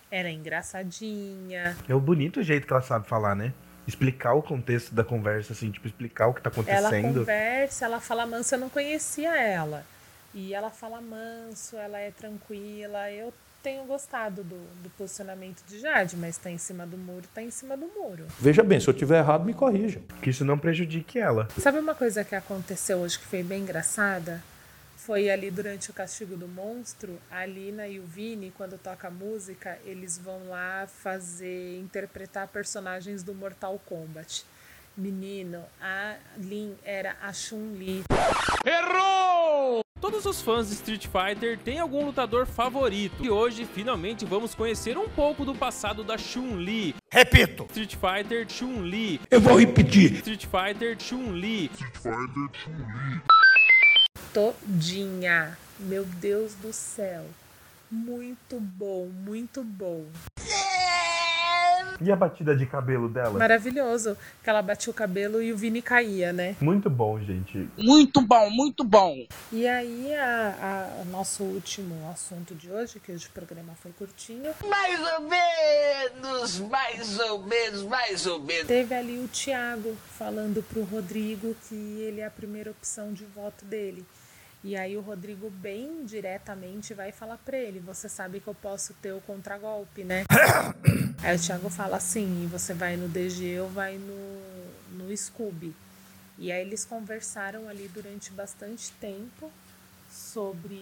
ela 0.09 0.29
é 0.29 0.31
engraçadinha. 0.31 1.75
É 1.86 1.93
o 1.93 1.99
bonito 1.99 2.41
jeito 2.41 2.65
que 2.65 2.71
ela 2.71 2.81
sabe 2.81 3.09
falar, 3.09 3.36
né? 3.36 3.53
Explicar 3.86 4.36
o 4.36 4.41
contexto 4.41 4.95
da 4.95 5.03
conversa, 5.03 5.51
assim, 5.51 5.69
tipo, 5.69 5.86
explicar 5.86 6.27
o 6.27 6.33
que 6.33 6.41
tá 6.41 6.49
Ela 6.65 6.88
acontecendo. 6.88 7.19
conversa, 7.19 7.83
ela 7.83 7.99
fala 7.99 8.25
manso, 8.25 8.55
eu 8.55 8.59
não 8.59 8.69
conhecia 8.69 9.38
ela. 9.38 9.86
E 10.33 10.53
ela 10.53 10.69
fala 10.69 11.01
manso, 11.01 11.75
ela 11.75 11.99
é 11.99 12.09
tranquila. 12.09 13.12
Eu 13.12 13.33
tenho 13.63 13.86
gostado 13.86 14.43
do, 14.43 14.60
do 14.84 14.89
posicionamento 14.97 15.63
de 15.65 15.80
Jade, 15.80 16.17
mas 16.17 16.38
tá 16.38 16.52
em 16.52 16.58
cima 16.58 16.86
do 16.86 16.97
muro, 16.97 17.26
tá 17.34 17.41
em 17.41 17.49
cima 17.49 17.78
do 17.78 17.88
muro. 17.88 18.28
Veja 18.38 18.62
bem, 18.62 18.80
se 18.80 18.89
eu 18.89 18.93
tiver 18.93 19.19
errado, 19.19 19.45
me 19.45 19.54
corrija. 19.54 20.02
Que 20.21 20.30
isso 20.30 20.43
não 20.43 20.60
prejudique 20.60 21.17
ela. 21.17 21.47
Sabe 21.58 21.80
uma 21.80 21.95
coisa 21.95 22.26
que 22.26 22.36
aconteceu 22.36 22.97
hoje 22.99 23.17
que 23.17 23.26
foi 23.26 23.41
bem 23.41 23.62
engraçada? 23.62 24.43
Foi 24.97 25.30
ali 25.30 25.49
durante 25.49 25.89
o 25.89 25.93
Castigo 25.93 26.36
do 26.36 26.47
Monstro, 26.47 27.17
a 27.32 27.45
Lina 27.45 27.88
e 27.88 27.99
o 27.99 28.06
Vini, 28.06 28.54
quando 28.56 28.78
toca 28.78 29.08
a 29.08 29.12
música, 29.12 29.78
eles 29.86 30.17
vão 30.17 30.47
lá 30.49 30.88
fazer, 30.88 31.80
interpretar 31.80 32.47
personagens 32.47 33.23
do 33.23 33.34
Mortal 33.34 33.80
Kombat. 33.86 34.45
Menino, 34.95 35.63
a 35.82 36.15
Lin 36.38 36.76
era 36.86 37.15
a 37.21 37.34
Chun-Li. 37.34 38.04
Errou! 38.65 39.82
Todos 40.03 40.25
os 40.25 40.41
fãs 40.41 40.67
de 40.67 40.73
Street 40.73 41.07
Fighter 41.07 41.57
têm 41.57 41.79
algum 41.79 42.05
lutador 42.05 42.45
favorito. 42.45 43.23
E 43.23 43.29
hoje, 43.29 43.63
finalmente, 43.63 44.25
vamos 44.25 44.53
conhecer 44.53 44.97
um 44.97 45.07
pouco 45.07 45.45
do 45.45 45.55
passado 45.55 46.03
da 46.03 46.17
Chun-Li. 46.17 46.93
Repito. 47.09 47.63
Street 47.69 47.95
Fighter 47.95 48.45
Chun-Li. 48.45 49.21
Eu 49.31 49.39
vou 49.39 49.57
repetir. 49.57 50.15
Street 50.15 50.45
Fighter 50.45 51.01
Chun-Li. 51.01 51.71
Street 51.73 51.93
Fighter 51.93 52.49
Chun-Li. 52.51 53.21
Todinha. 54.33 55.57
Meu 55.79 56.03
Deus 56.03 56.53
do 56.55 56.73
céu. 56.73 57.25
Muito 57.89 58.59
bom, 58.59 59.07
muito 59.07 59.63
bom. 59.63 60.03
E 62.01 62.12
a 62.12 62.15
batida 62.15 62.56
de 62.56 62.65
cabelo 62.65 63.08
dela? 63.10 63.38
Maravilhoso. 63.39 64.17
Que 64.43 64.49
ela 64.49 64.62
batia 64.62 64.91
o 64.91 64.93
cabelo 64.93 65.41
e 65.41 65.51
o 65.53 65.58
Vini 65.58 65.82
caía, 65.82 66.34
né? 66.34 66.56
Muito 66.62 66.89
bom, 66.89 67.19
gente. 67.19 67.67
Muito 67.77 68.21
bom, 68.21 68.49
muito 68.49 68.84
bom. 68.84 69.25
E 69.51 69.67
aí, 69.67 70.13
a, 70.15 70.99
a- 71.01 71.06
nosso 71.06 71.43
último 71.43 71.95
assunto 72.12 72.53
de 72.56 72.69
hoje, 72.69 72.99
que 72.99 73.12
hoje 73.12 73.27
o 73.27 73.32
programa 73.32 73.73
foi 73.82 73.91
curtinho, 73.91 74.51
Mais 74.69 74.99
ou 75.13 75.21
menos, 75.29 76.60
mais 76.60 77.19
ou 77.19 77.43
menos, 77.43 77.84
mais 77.84 78.25
ou 78.25 78.39
menos. 78.39 78.67
teve 78.67 78.93
ali 78.95 79.19
o 79.19 79.27
Thiago 79.27 79.95
falando 80.17 80.63
pro 80.63 80.84
Rodrigo 80.84 81.56
que 81.67 81.75
ele 81.75 82.21
é 82.21 82.25
a 82.25 82.32
primeira 82.32 82.71
opção 82.71 83.13
de 83.13 83.25
voto 83.25 83.63
dele. 83.65 84.06
E 84.63 84.78
aí 84.78 84.95
o 84.95 85.02
Rodrigo 85.02 85.49
bem 85.49 86.06
diretamente 86.06 86.93
vai 86.93 87.12
falar 87.12 87.38
pra 87.38 87.58
ele, 87.58 87.82
você 87.82 88.08
sabe 88.08 88.39
que 88.39 88.47
eu 88.47 88.56
posso 88.56 88.93
ter 88.93 89.12
o 89.12 89.19
contragolpe, 89.19 90.06
né? 90.06 90.23
aí 91.21 91.36
o 91.36 91.39
Thiago 91.39 91.69
fala 91.69 91.97
assim, 91.97 92.47
você 92.49 92.73
vai 92.73 92.95
no 92.95 93.10
DG 93.10 93.60
ou 93.60 93.69
vai 93.69 93.97
no, 93.97 95.04
no 95.06 95.17
Scooby. 95.17 95.76
E 96.38 96.49
aí 96.49 96.62
eles 96.62 96.86
conversaram 96.86 97.67
ali 97.67 97.89
durante 97.93 98.32
bastante 98.32 98.91
tempo 98.93 99.52
sobre 100.10 100.82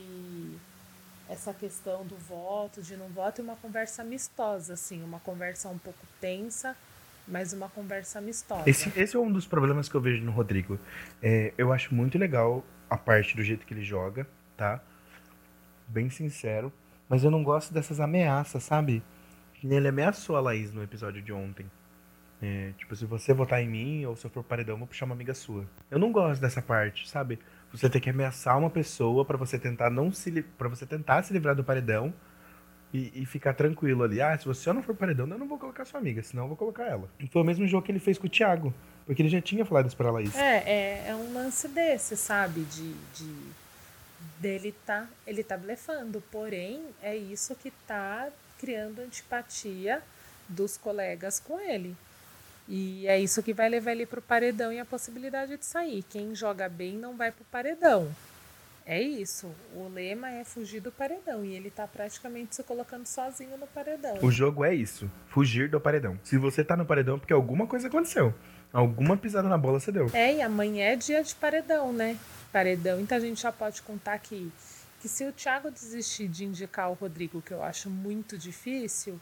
essa 1.27 1.51
questão 1.51 2.05
do 2.05 2.15
voto, 2.15 2.83
de 2.83 2.95
não 2.95 3.07
voto, 3.07 3.41
e 3.41 3.43
uma 3.43 3.55
conversa 3.55 4.03
amistosa, 4.03 4.73
assim, 4.73 5.01
uma 5.01 5.19
conversa 5.21 5.69
um 5.69 5.77
pouco 5.77 6.05
tensa, 6.19 6.75
mas 7.27 7.51
uma 7.51 7.69
conversa 7.69 8.19
amistosa. 8.19 8.69
Esse, 8.69 8.91
esse 8.99 9.15
é 9.15 9.19
um 9.19 9.31
dos 9.31 9.47
problemas 9.47 9.89
que 9.89 9.95
eu 9.95 10.01
vejo 10.01 10.23
no 10.23 10.31
Rodrigo. 10.31 10.77
É, 11.23 11.53
eu 11.57 11.71
acho 11.73 11.95
muito 11.95 12.17
legal 12.17 12.63
a 12.91 12.97
parte 12.97 13.37
do 13.37 13.41
jeito 13.41 13.65
que 13.65 13.73
ele 13.73 13.85
joga, 13.85 14.27
tá? 14.57 14.81
Bem 15.87 16.09
sincero. 16.09 16.71
Mas 17.07 17.23
eu 17.23 17.31
não 17.31 17.41
gosto 17.41 17.73
dessas 17.73 18.01
ameaças, 18.01 18.63
sabe? 18.63 19.01
Ele 19.63 19.87
ameaçou 19.87 20.35
a 20.35 20.41
Laís 20.41 20.73
no 20.73 20.83
episódio 20.83 21.21
de 21.21 21.31
ontem. 21.31 21.65
É, 22.41 22.73
tipo, 22.77 22.93
se 22.93 23.05
você 23.05 23.33
votar 23.33 23.61
em 23.61 23.69
mim 23.69 24.05
ou 24.05 24.15
se 24.17 24.25
eu 24.25 24.31
for 24.31 24.43
paredão, 24.43 24.73
eu 24.73 24.79
vou 24.79 24.87
puxar 24.87 25.05
uma 25.05 25.15
amiga 25.15 25.33
sua. 25.33 25.65
Eu 25.89 25.99
não 25.99 26.11
gosto 26.11 26.41
dessa 26.41 26.61
parte, 26.61 27.09
sabe? 27.09 27.39
Você 27.71 27.89
tem 27.89 28.01
que 28.01 28.09
ameaçar 28.09 28.57
uma 28.57 28.69
pessoa 28.69 29.23
pra 29.23 29.37
você 29.37 29.57
tentar 29.57 29.89
não 29.89 30.11
se 30.11 30.41
para 30.57 30.67
você 30.67 30.85
tentar 30.85 31.23
se 31.23 31.31
livrar 31.31 31.55
do 31.55 31.63
paredão 31.63 32.13
e, 32.93 33.21
e 33.21 33.25
ficar 33.25 33.53
tranquilo 33.53 34.03
ali. 34.03 34.21
Ah, 34.21 34.37
se 34.37 34.45
você 34.45 34.73
não 34.73 34.83
for 34.83 34.95
paredão, 34.95 35.27
eu 35.29 35.37
não 35.37 35.47
vou 35.47 35.57
colocar 35.57 35.85
sua 35.85 35.99
amiga, 35.99 36.21
senão 36.21 36.43
eu 36.43 36.47
vou 36.49 36.57
colocar 36.57 36.83
ela. 36.83 37.09
E 37.19 37.27
foi 37.27 37.41
o 37.41 37.45
mesmo 37.45 37.65
jogo 37.67 37.85
que 37.85 37.91
ele 37.91 37.99
fez 37.99 38.17
com 38.17 38.27
o 38.27 38.29
Thiago, 38.29 38.73
porque 39.05 39.21
ele 39.21 39.29
já 39.29 39.41
tinha 39.41 39.65
falado 39.65 39.87
isso 39.87 39.97
pra 39.97 40.11
Laís. 40.11 40.35
É, 40.35 40.63
é, 40.65 41.03
é 41.09 41.15
um 41.15 41.33
lance 41.33 41.67
desse, 41.67 42.15
sabe? 42.15 42.61
De, 42.61 42.93
de 43.13 43.51
dele 44.39 44.73
tá, 44.85 45.07
ele 45.25 45.43
tá 45.43 45.57
blefando. 45.57 46.21
Porém, 46.31 46.83
é 47.01 47.15
isso 47.15 47.55
que 47.55 47.71
tá 47.87 48.29
criando 48.59 48.99
antipatia 48.99 50.01
dos 50.47 50.77
colegas 50.77 51.39
com 51.39 51.59
ele. 51.59 51.95
E 52.67 53.07
é 53.07 53.19
isso 53.19 53.43
que 53.43 53.53
vai 53.53 53.67
levar 53.67 53.91
ele 53.91 54.05
pro 54.05 54.21
paredão 54.21 54.71
e 54.71 54.79
a 54.79 54.85
possibilidade 54.85 55.57
de 55.57 55.65
sair. 55.65 56.03
Quem 56.03 56.35
joga 56.35 56.69
bem 56.69 56.93
não 56.97 57.17
vai 57.17 57.31
pro 57.31 57.43
paredão. 57.45 58.09
É 58.85 59.01
isso. 59.01 59.51
O 59.75 59.87
lema 59.87 60.29
é 60.29 60.43
fugir 60.43 60.79
do 60.79 60.91
paredão. 60.91 61.43
E 61.43 61.53
ele 61.53 61.69
tá 61.69 61.87
praticamente 61.87 62.55
se 62.55 62.63
colocando 62.63 63.05
sozinho 63.05 63.57
no 63.57 63.67
paredão. 63.67 64.17
O 64.21 64.31
jogo 64.31 64.63
é 64.63 64.73
isso, 64.73 65.09
fugir 65.27 65.69
do 65.69 65.79
paredão. 65.79 66.19
Se 66.23 66.37
você 66.37 66.63
tá 66.63 66.75
no 66.75 66.85
paredão 66.85 67.15
é 67.15 67.19
porque 67.19 67.33
alguma 67.33 67.67
coisa 67.67 67.87
aconteceu. 67.87 68.33
Alguma 68.73 69.17
pisada 69.17 69.49
na 69.49 69.57
bola 69.57 69.79
você 69.79 69.91
deu. 69.91 70.09
É, 70.13 70.35
e 70.35 70.41
amanhã 70.41 70.85
é 70.85 70.95
dia 70.95 71.23
de 71.23 71.35
paredão, 71.35 71.91
né? 71.91 72.17
Paredão, 72.51 72.99
então 72.99 73.17
a 73.17 73.21
gente 73.21 73.41
já 73.41 73.51
pode 73.51 73.81
contar 73.81 74.17
que, 74.19 74.51
que 74.99 75.07
se 75.09 75.25
o 75.25 75.31
Thiago 75.31 75.69
desistir 75.71 76.27
de 76.27 76.45
indicar 76.45 76.89
o 76.89 76.93
Rodrigo, 76.93 77.41
que 77.41 77.51
eu 77.51 77.63
acho 77.63 77.89
muito 77.89 78.37
difícil, 78.37 79.19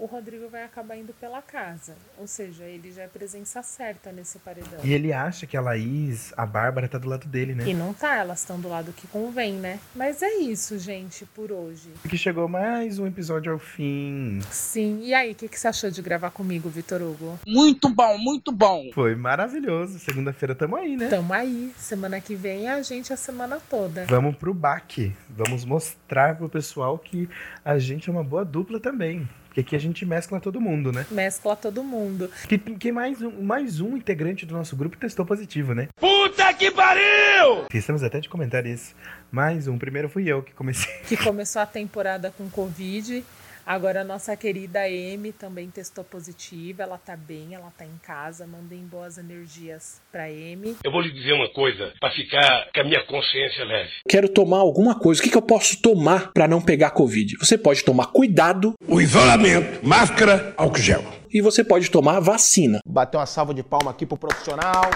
o 0.00 0.06
Rodrigo 0.06 0.48
vai 0.48 0.64
acabar 0.64 0.96
indo 0.96 1.12
pela 1.12 1.42
casa. 1.42 1.94
Ou 2.18 2.26
seja, 2.26 2.64
ele 2.64 2.90
já 2.90 3.02
é 3.02 3.06
presença 3.06 3.62
certa 3.62 4.10
nesse 4.10 4.38
paredão. 4.38 4.80
E 4.82 4.92
ele 4.92 5.12
acha 5.12 5.46
que 5.46 5.56
a 5.56 5.60
Laís, 5.60 6.32
a 6.36 6.46
Bárbara, 6.46 6.88
tá 6.88 6.96
do 6.96 7.08
lado 7.08 7.28
dele, 7.28 7.54
né? 7.54 7.68
E 7.68 7.74
não 7.74 7.92
tá, 7.92 8.16
elas 8.16 8.40
estão 8.40 8.58
do 8.58 8.68
lado 8.68 8.92
que 8.92 9.06
convém, 9.08 9.52
né? 9.52 9.78
Mas 9.94 10.22
é 10.22 10.36
isso, 10.36 10.78
gente, 10.78 11.26
por 11.26 11.52
hoje. 11.52 11.90
Que 12.08 12.16
chegou 12.16 12.48
mais 12.48 12.98
um 12.98 13.06
episódio 13.06 13.52
ao 13.52 13.58
fim. 13.58 14.40
Sim, 14.50 15.00
e 15.02 15.12
aí, 15.12 15.32
o 15.32 15.34
que, 15.34 15.48
que 15.48 15.60
você 15.60 15.68
achou 15.68 15.90
de 15.90 16.00
gravar 16.00 16.30
comigo, 16.30 16.70
Vitor 16.70 17.02
Hugo? 17.02 17.38
Muito 17.46 17.90
bom, 17.90 18.16
muito 18.16 18.50
bom. 18.50 18.90
Foi 18.94 19.14
maravilhoso. 19.14 19.98
Segunda-feira 19.98 20.54
tamo 20.54 20.76
aí, 20.76 20.96
né? 20.96 21.08
Tamo 21.08 21.34
aí. 21.34 21.72
Semana 21.76 22.20
que 22.20 22.34
vem 22.34 22.68
é 22.68 22.72
a 22.72 22.82
gente 22.82 23.12
a 23.12 23.16
semana 23.16 23.60
toda. 23.68 24.06
Vamos 24.06 24.34
pro 24.36 24.54
baque. 24.54 25.14
Vamos 25.28 25.66
mostrar 25.66 26.36
pro 26.36 26.48
pessoal 26.48 26.98
que 26.98 27.28
a 27.62 27.78
gente 27.78 28.08
é 28.08 28.12
uma 28.12 28.24
boa 28.24 28.44
dupla 28.46 28.80
também. 28.80 29.28
Porque 29.50 29.60
aqui 29.62 29.74
a 29.74 29.80
gente 29.80 30.06
mescla 30.06 30.38
todo 30.38 30.60
mundo, 30.60 30.92
né? 30.92 31.04
Mescla 31.10 31.56
todo 31.56 31.82
mundo. 31.82 32.30
Que, 32.48 32.56
que 32.56 32.92
mais, 32.92 33.20
um, 33.20 33.42
mais 33.42 33.80
um 33.80 33.96
integrante 33.96 34.46
do 34.46 34.54
nosso 34.54 34.76
grupo 34.76 34.96
testou 34.96 35.26
positivo, 35.26 35.74
né? 35.74 35.88
Puta 35.96 36.54
que 36.54 36.70
pariu! 36.70 37.62
Esquecemos 37.62 38.04
até 38.04 38.20
de 38.20 38.28
comentar 38.28 38.64
isso. 38.64 38.94
Mais 39.30 39.66
um. 39.66 39.76
Primeiro 39.76 40.08
fui 40.08 40.28
eu 40.28 40.40
que 40.40 40.52
comecei. 40.52 40.92
que 41.02 41.16
começou 41.16 41.60
a 41.60 41.66
temporada 41.66 42.32
com 42.38 42.48
Covid. 42.48 43.24
Agora 43.70 44.00
a 44.00 44.04
nossa 44.04 44.36
querida 44.36 44.80
Amy 44.80 45.30
também 45.30 45.70
testou 45.70 46.02
positiva, 46.02 46.82
ela 46.82 46.98
tá 46.98 47.16
bem, 47.16 47.54
ela 47.54 47.72
tá 47.78 47.84
em 47.84 47.98
casa, 48.02 48.44
mandem 48.44 48.80
boas 48.80 49.16
energias 49.16 50.02
pra 50.10 50.24
Amy. 50.24 50.76
Eu 50.82 50.90
vou 50.90 51.00
lhe 51.00 51.12
dizer 51.12 51.34
uma 51.34 51.48
coisa, 51.50 51.92
pra 52.00 52.10
ficar 52.10 52.68
com 52.74 52.80
a 52.80 52.82
minha 52.82 53.00
consciência 53.06 53.64
leve. 53.64 53.90
Quero 54.08 54.28
tomar 54.28 54.58
alguma 54.58 54.98
coisa. 54.98 55.20
O 55.20 55.22
que, 55.22 55.30
que 55.30 55.36
eu 55.36 55.42
posso 55.42 55.80
tomar 55.80 56.32
para 56.32 56.48
não 56.48 56.60
pegar 56.60 56.90
Covid? 56.90 57.36
Você 57.36 57.56
pode 57.56 57.84
tomar 57.84 58.06
cuidado. 58.06 58.74
O 58.88 59.00
isolamento, 59.00 59.86
máscara, 59.86 60.52
álcool 60.56 60.80
gel. 60.80 61.04
E 61.32 61.40
você 61.40 61.62
pode 61.62 61.88
tomar 61.92 62.18
vacina. 62.18 62.80
Bater 62.84 63.18
uma 63.18 63.26
salva 63.26 63.54
de 63.54 63.62
palma 63.62 63.92
aqui 63.92 64.04
pro 64.04 64.18
profissional. 64.18 64.90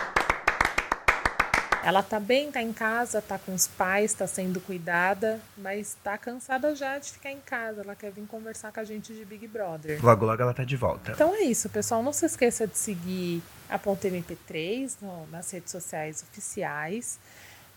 Ela 1.85 2.03
tá 2.03 2.19
bem, 2.19 2.51
tá 2.51 2.63
em 2.63 2.73
casa, 2.73 3.21
tá 3.21 3.39
com 3.39 3.53
os 3.55 3.67
pais, 3.67 4.15
tá 4.15 4.27
sendo 4.27 4.59
cuidada, 4.61 5.39
mas 5.59 5.97
tá 6.03 6.17
cansada 6.17 6.75
já 6.75 6.99
de 6.99 7.11
ficar 7.13 7.31
em 7.31 7.41
casa. 7.41 7.83
Ela 7.83 7.95
quer 7.95 8.11
vir 8.11 8.27
conversar 8.27 8.73
com 8.73 8.81
a 8.81 8.85
gente 8.85 9.13
de 9.13 9.23
Big 9.25 9.47
Brother. 9.47 10.03
Logo, 10.05 10.25
logo 10.25 10.41
ela 10.43 10.55
tá 10.55 10.65
de 10.65 10.77
volta. 10.77 11.13
Então 11.13 11.35
é 11.35 11.43
isso, 11.43 11.69
pessoal. 11.69 12.03
Não 12.03 12.13
se 12.13 12.25
esqueça 12.25 12.67
de 12.67 12.79
seguir 12.79 13.43
a 13.69 13.79
Ponto 13.79 14.07
MP3 14.07 14.97
no- 15.03 15.27
nas 15.27 15.51
redes 15.51 15.71
sociais 15.71 16.23
oficiais. 16.23 17.19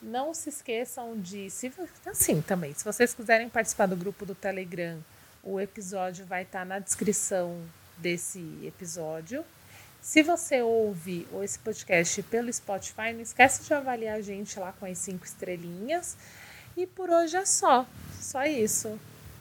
Não 0.02 0.34
se 0.34 0.50
esqueçam 0.50 1.20
de. 1.20 1.50
Se, 1.50 1.72
assim 2.06 2.40
também, 2.42 2.74
se 2.74 2.86
vocês 2.86 3.14
quiserem 3.14 3.50
participar 3.50 3.88
do 3.88 3.96
grupo 3.96 4.26
do 4.26 4.36
Telegram, 4.36 5.00
o 5.44 5.60
episódio 5.60 6.26
vai 6.26 6.44
estar 6.44 6.66
na 6.66 6.80
descrição 6.80 7.58
desse 7.98 8.40
episódio. 8.64 9.44
Se 10.02 10.24
você 10.24 10.62
ouve 10.62 11.28
esse 11.44 11.60
podcast 11.60 12.24
pelo 12.24 12.52
Spotify, 12.52 13.12
não 13.14 13.22
esquece 13.22 13.64
de 13.64 13.74
avaliar 13.74 14.18
a 14.18 14.22
gente 14.22 14.60
lá 14.60 14.72
com 14.72 14.86
as 14.86 14.98
cinco 14.98 15.26
estrelinhas. 15.26 16.16
E 16.76 16.86
por 16.88 17.10
hoje 17.10 17.36
é 17.36 17.46
só. 17.46 17.86
Só 18.20 18.46
isso. 18.46 19.00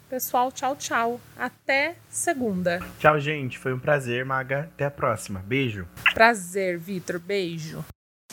Pessoal, 0.09 0.51
tchau, 0.53 0.77
tchau. 0.77 1.21
Até 1.37 1.97
segunda. 2.09 2.81
Tchau, 2.99 3.21
gente. 3.21 3.59
Foi 3.59 3.75
um 3.75 3.79
prazer, 3.79 4.25
Maga. 4.25 4.71
Até 4.73 4.87
a 4.87 4.91
próxima. 4.91 5.41
Beijo. 5.41 5.87
Prazer, 6.15 6.79
Vitor. 6.79 7.19
Beijo. 7.19 7.85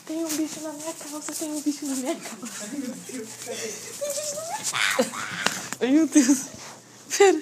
Tem 0.06 0.18
um 0.18 0.28
bicho 0.28 0.62
na 0.62 0.74
minha 0.74 0.94
calça, 0.94 1.34
tem 1.34 1.50
um 1.50 1.62
bicho 1.62 1.86
na 1.86 1.96
minha 1.96 2.16
calça. 2.16 2.66
Ai, 2.66 2.80
meu 2.80 2.88
Deus? 2.88 3.30
Tem 3.40 3.56
bicho 4.10 4.36
na 4.36 4.42
minha 4.42 4.58
calça. 4.58 5.78
Ai, 5.82 5.92
meu 5.92 6.08
Deus. 6.08 6.48
Pera. 7.18 7.42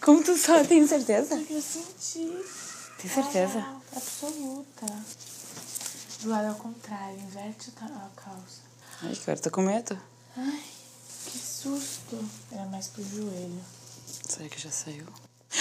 Como 0.00 0.22
tu 0.22 0.36
sabe? 0.36 0.68
Tem 0.68 0.86
certeza? 0.86 1.34
Eu 1.48 1.60
senti. 1.60 2.61
Tem 3.02 3.10
certeza? 3.10 3.58
Ah, 3.58 3.80
absoluta. 3.96 4.86
Do 6.20 6.30
lado 6.30 6.50
ao 6.50 6.54
contrário, 6.54 7.18
inverte 7.18 7.72
a 7.80 8.08
calça. 8.14 8.62
Ai, 9.02 9.16
cara, 9.16 9.40
tô 9.40 9.50
com 9.50 9.62
medo. 9.62 9.98
Ai, 10.36 10.62
que 11.26 11.36
susto. 11.36 12.24
Era 12.52 12.64
mais 12.66 12.86
pro 12.86 13.02
joelho. 13.02 13.60
Será 14.28 14.48
que 14.48 14.60
já 14.60 14.70
saiu? 14.70 15.04
que 15.50 15.58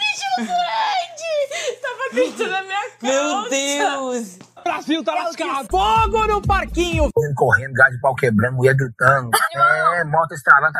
bicho 0.00 0.34
grande! 0.38 1.78
Tava 1.80 2.14
dentro 2.14 2.50
da 2.50 2.62
minha 2.62 2.90
calça. 2.90 3.06
Meu 3.06 3.48
Deus! 3.48 4.51
Brasil 4.64 5.04
tá 5.04 5.14
lascado. 5.14 5.68
Fogo 5.70 6.26
no 6.26 6.42
parquinho. 6.42 7.08
Correndo, 7.36 7.72
gás 7.74 7.92
de 7.92 8.00
pau 8.00 8.14
quebrando, 8.14 8.56
mulher 8.56 8.74
gritando. 8.74 9.30
É, 9.54 10.04
moto 10.04 10.32
estralando. 10.32 10.72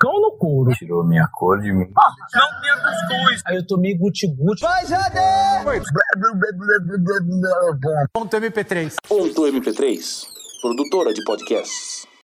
Cão 0.00 0.38
couro. 0.38 0.72
Tirou 0.72 1.04
minha 1.04 1.28
cor 1.32 1.60
de 1.60 1.72
mim. 1.72 1.86
Não 2.34 2.60
tinha 2.60 2.76
cuscuz. 2.76 3.42
Aí 3.46 3.56
eu 3.56 3.66
tomei 3.66 3.96
guti-guti. 3.96 4.62
Vai, 4.62 4.86
Jade! 4.86 5.18
Ponto 8.12 8.36
MP3. 8.36 8.94
Ponto 9.08 9.42
MP3, 9.42 10.26
produtora 10.60 11.12
de 11.12 11.24
podcasts. 11.24 12.13